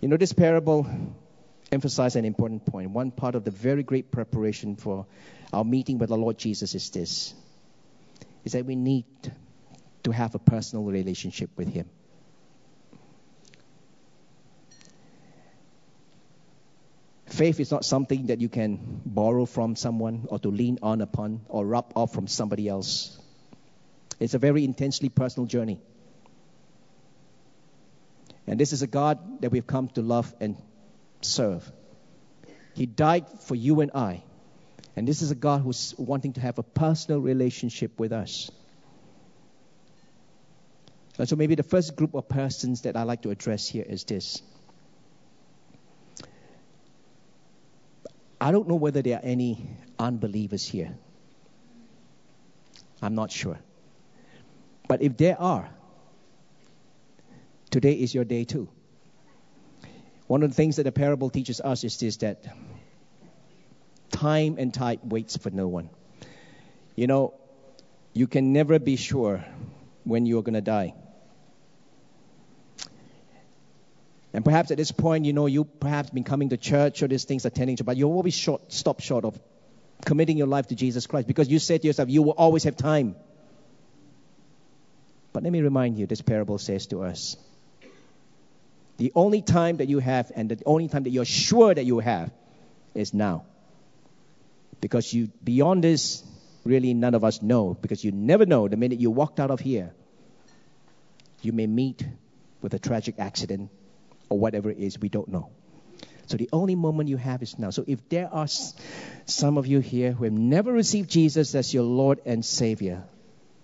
[0.00, 0.86] You know, this parable
[1.70, 2.90] emphasizes an important point.
[2.90, 5.06] One part of the very great preparation for
[5.52, 7.34] our meeting with the Lord Jesus is this
[8.44, 9.04] is that we need
[10.02, 11.88] to have a personal relationship with Him.
[17.32, 21.40] Faith is not something that you can borrow from someone or to lean on upon
[21.48, 23.18] or rub off from somebody else.
[24.20, 25.80] It's a very intensely personal journey.
[28.46, 30.58] And this is a God that we've come to love and
[31.22, 31.72] serve.
[32.74, 34.22] He died for you and I.
[34.94, 38.50] And this is a God who's wanting to have a personal relationship with us.
[41.18, 44.04] And so maybe the first group of persons that I'd like to address here is
[44.04, 44.42] this.
[48.42, 49.68] I don't know whether there are any
[50.00, 50.98] unbelievers here.
[53.00, 53.56] I'm not sure.
[54.88, 55.70] But if there are,
[57.70, 58.68] today is your day too.
[60.26, 62.44] One of the things that the parable teaches us is this that
[64.10, 65.88] time and tide waits for no one.
[66.96, 67.34] You know,
[68.12, 69.44] you can never be sure
[70.02, 70.94] when you're going to die.
[74.32, 77.24] And perhaps at this point, you know, you perhaps been coming to church or these
[77.24, 79.38] things, attending church, but you always short, stop short of
[80.04, 82.76] committing your life to Jesus Christ because you said to yourself, you will always have
[82.76, 83.14] time.
[85.32, 87.36] But let me remind you, this parable says to us,
[88.96, 91.98] the only time that you have and the only time that you're sure that you
[91.98, 92.30] have
[92.94, 93.44] is now.
[94.80, 96.22] Because you, beyond this,
[96.64, 99.60] really none of us know because you never know the minute you walked out of
[99.60, 99.92] here,
[101.42, 102.04] you may meet
[102.60, 103.70] with a tragic accident
[104.32, 105.50] or whatever it is, we don't know.
[106.26, 107.70] So the only moment you have is now.
[107.70, 108.48] So if there are
[109.26, 113.04] some of you here who have never received Jesus as your Lord and Savior,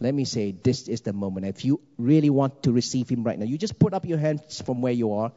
[0.01, 1.47] let me say this is the moment.
[1.47, 4.61] If you really want to receive Him right now, you just put up your hands
[4.61, 5.33] from where you are.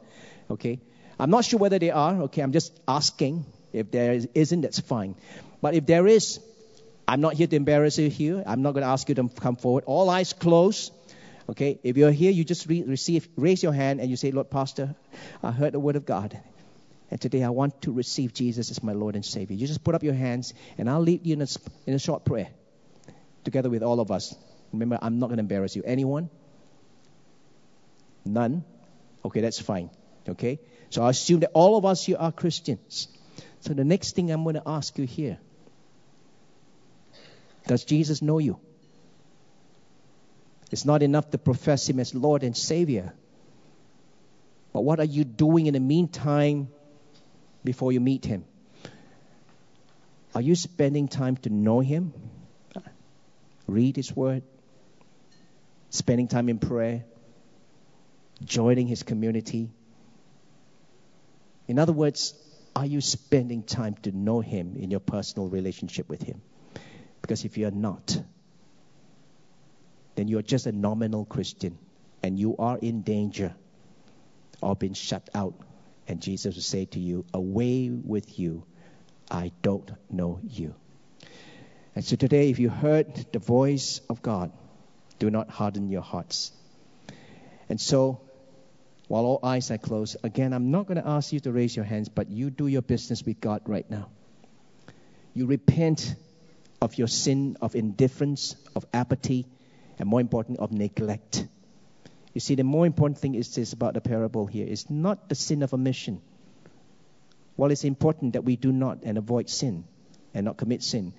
[0.50, 0.78] Okay?
[1.18, 2.22] I'm not sure whether they are.
[2.22, 2.42] Okay?
[2.42, 3.44] I'm just asking.
[3.72, 5.14] If there isn't, that's fine.
[5.62, 6.38] But if there is,
[7.08, 8.42] I'm not here to embarrass you here.
[8.46, 9.84] I'm not going to ask you to come forward.
[9.86, 10.92] All eyes closed.
[11.48, 14.50] Okay, if you're here, you just re- receive, raise your hand and you say, Lord
[14.50, 14.94] Pastor,
[15.42, 16.38] I heard the word of God.
[17.10, 19.56] And today I want to receive Jesus as my Lord and Savior.
[19.56, 21.46] You just put up your hands and I'll lead you in a,
[21.86, 22.48] in a short prayer
[23.44, 24.34] together with all of us.
[24.72, 25.82] Remember, I'm not going to embarrass you.
[25.84, 26.30] Anyone?
[28.24, 28.64] None?
[29.24, 29.90] Okay, that's fine.
[30.28, 30.60] Okay?
[30.90, 33.08] So I assume that all of us here are Christians.
[33.60, 35.38] So the next thing I'm going to ask you here
[37.66, 38.58] Does Jesus know you?
[40.72, 43.12] It's not enough to profess Him as Lord and Savior.
[44.72, 46.68] But what are you doing in the meantime
[47.62, 48.46] before you meet Him?
[50.34, 52.14] Are you spending time to know Him?
[53.66, 54.42] Read His Word?
[55.90, 57.04] Spending time in prayer?
[58.42, 59.70] Joining His community?
[61.68, 62.34] In other words,
[62.74, 66.40] are you spending time to know Him in your personal relationship with Him?
[67.20, 68.18] Because if you're not,
[70.14, 71.78] then you're just a nominal Christian
[72.22, 73.54] and you are in danger
[74.62, 75.54] of being shut out.
[76.06, 78.64] And Jesus will say to you, Away with you,
[79.30, 80.74] I don't know you.
[81.94, 84.52] And so today, if you heard the voice of God,
[85.18, 86.52] do not harden your hearts.
[87.68, 88.20] And so,
[89.08, 91.84] while all eyes are closed, again, I'm not going to ask you to raise your
[91.84, 94.08] hands, but you do your business with God right now.
[95.34, 96.14] You repent
[96.80, 99.46] of your sin of indifference, of apathy,
[99.98, 101.46] and more important, of neglect.
[102.32, 104.66] You see, the more important thing is this about the parable here.
[104.66, 106.20] It's not the sin of omission.
[107.56, 109.84] While it's important that we do not and avoid sin
[110.32, 111.12] and not commit sin,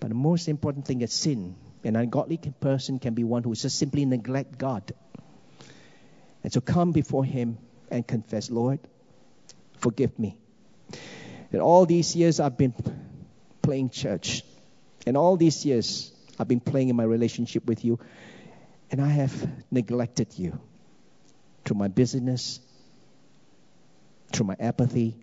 [0.00, 1.56] but the most important thing is sin.
[1.84, 4.90] An ungodly person can be one who just simply neglect God.
[6.42, 7.58] And so come before Him
[7.90, 8.80] and confess, Lord,
[9.78, 10.38] forgive me.
[11.50, 12.74] That all these years I've been
[13.60, 14.42] playing church,
[15.06, 17.98] and all these years I've been playing in my relationship with you,
[18.90, 19.32] and I have
[19.70, 20.58] neglected you
[21.64, 22.60] through my busyness,
[24.32, 25.16] through my apathy,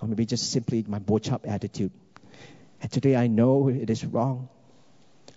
[0.00, 1.92] or maybe just simply my bochap attitude.
[2.80, 4.48] And today I know it is wrong.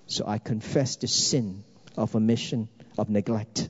[0.08, 1.64] So I confess the sin
[1.98, 2.68] of omission,
[2.98, 3.70] of neglect.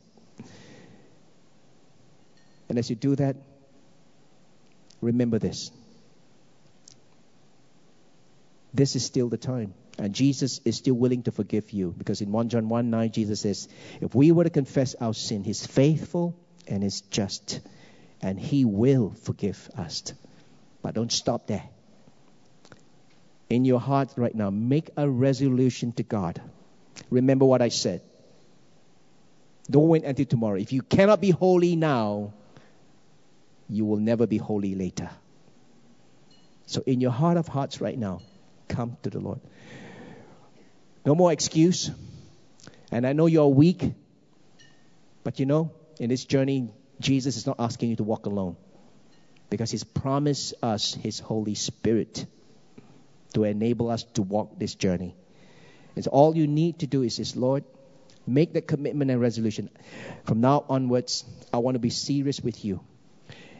[2.69, 3.35] And as you do that,
[5.01, 5.71] remember this
[8.75, 9.73] this is still the time.
[9.97, 13.41] And Jesus is still willing to forgive you because in 1 John 1 9, Jesus
[13.41, 13.69] says,
[14.01, 16.35] If we were to confess our sin, He's faithful
[16.67, 17.61] and is just,
[18.21, 20.13] and He will forgive us.
[20.81, 21.63] But don't stop there.
[23.49, 26.41] In your heart right now, make a resolution to God.
[27.09, 28.01] Remember what I said.
[29.69, 30.57] Don't wait until tomorrow.
[30.57, 32.33] If you cannot be holy now,
[33.69, 35.09] you will never be holy later.
[36.67, 38.21] So, in your heart of hearts right now,
[38.67, 39.39] come to the Lord.
[41.05, 41.91] No more excuse.
[42.91, 43.83] And I know you're weak,
[45.23, 48.55] but you know, in this journey, Jesus is not asking you to walk alone
[49.49, 52.25] because He's promised us His Holy Spirit
[53.33, 55.15] to enable us to walk this journey.
[55.95, 57.63] And so all you need to do is this, Lord,
[58.25, 59.69] make that commitment and resolution.
[60.25, 62.81] From now onwards, I want to be serious with you.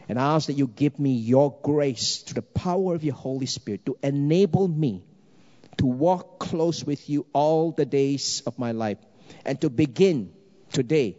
[0.08, 3.46] And I ask that you give me your grace to the power of your Holy
[3.46, 5.04] Spirit to enable me
[5.78, 8.98] to walk close with you all the days of my life
[9.44, 10.32] and to begin
[10.72, 11.18] today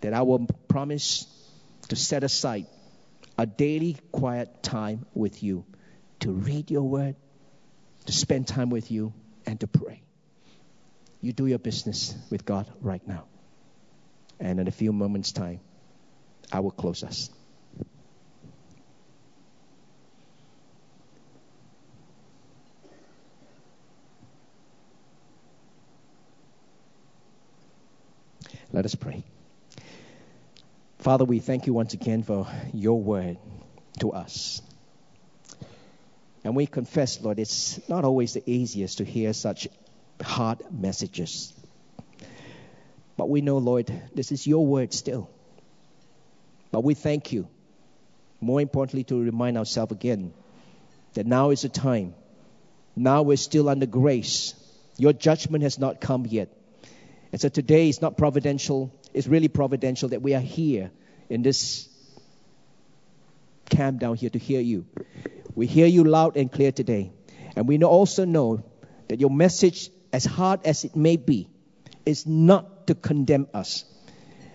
[0.00, 1.26] that I will promise
[1.88, 2.66] to set aside
[3.36, 5.64] a daily quiet time with you
[6.20, 7.16] to read your word,
[8.06, 9.12] to spend time with you,
[9.46, 10.02] and to pray.
[11.20, 13.24] You do your business with God right now.
[14.40, 15.60] And in a few moments' time,
[16.52, 17.30] I will close us.
[28.78, 29.24] Let us pray.
[31.00, 33.36] Father, we thank you once again for your word
[33.98, 34.62] to us.
[36.44, 39.66] And we confess, Lord, it's not always the easiest to hear such
[40.22, 41.52] hard messages.
[43.16, 45.28] But we know, Lord, this is your word still.
[46.70, 47.48] But we thank you.
[48.40, 50.32] More importantly, to remind ourselves again
[51.14, 52.14] that now is the time.
[52.94, 54.54] Now we're still under grace.
[54.98, 56.57] Your judgment has not come yet.
[57.32, 60.90] And so today is not providential, it's really providential that we are here
[61.28, 61.88] in this
[63.68, 64.86] camp down here to hear you.
[65.54, 67.12] We hear you loud and clear today.
[67.56, 68.64] And we also know
[69.08, 71.48] that your message, as hard as it may be,
[72.06, 73.84] is not to condemn us.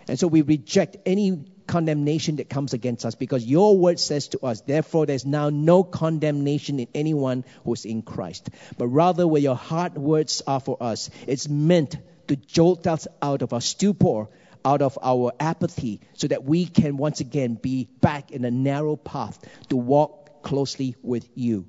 [0.07, 4.39] And so we reject any condemnation that comes against us because your word says to
[4.39, 8.49] us, therefore, there's now no condemnation in anyone who's in Christ.
[8.77, 11.97] But rather, where your hard words are for us, it's meant
[12.27, 14.27] to jolt us out of our stupor,
[14.65, 18.95] out of our apathy, so that we can once again be back in a narrow
[18.95, 21.65] path to walk closely with you.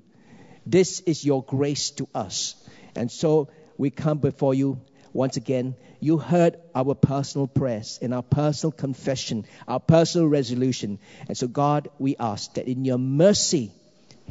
[0.66, 2.54] This is your grace to us.
[2.96, 4.80] And so we come before you
[5.12, 5.74] once again.
[6.00, 10.98] You heard our personal prayers and our personal confession, our personal resolution.
[11.28, 13.72] And so, God, we ask that in your mercy,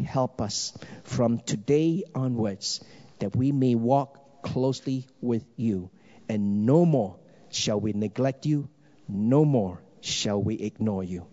[0.04, 2.84] help us from today onwards
[3.20, 5.90] that we may walk closely with you
[6.34, 7.16] and no more
[7.50, 8.68] shall we neglect you,
[9.08, 11.28] no more shall we ignore you.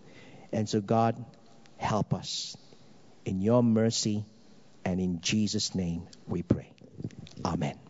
[0.53, 1.25] And so, God,
[1.79, 2.55] help us.
[3.25, 4.27] In your mercy
[4.85, 6.71] and in Jesus' name we pray.
[7.45, 7.90] Amen.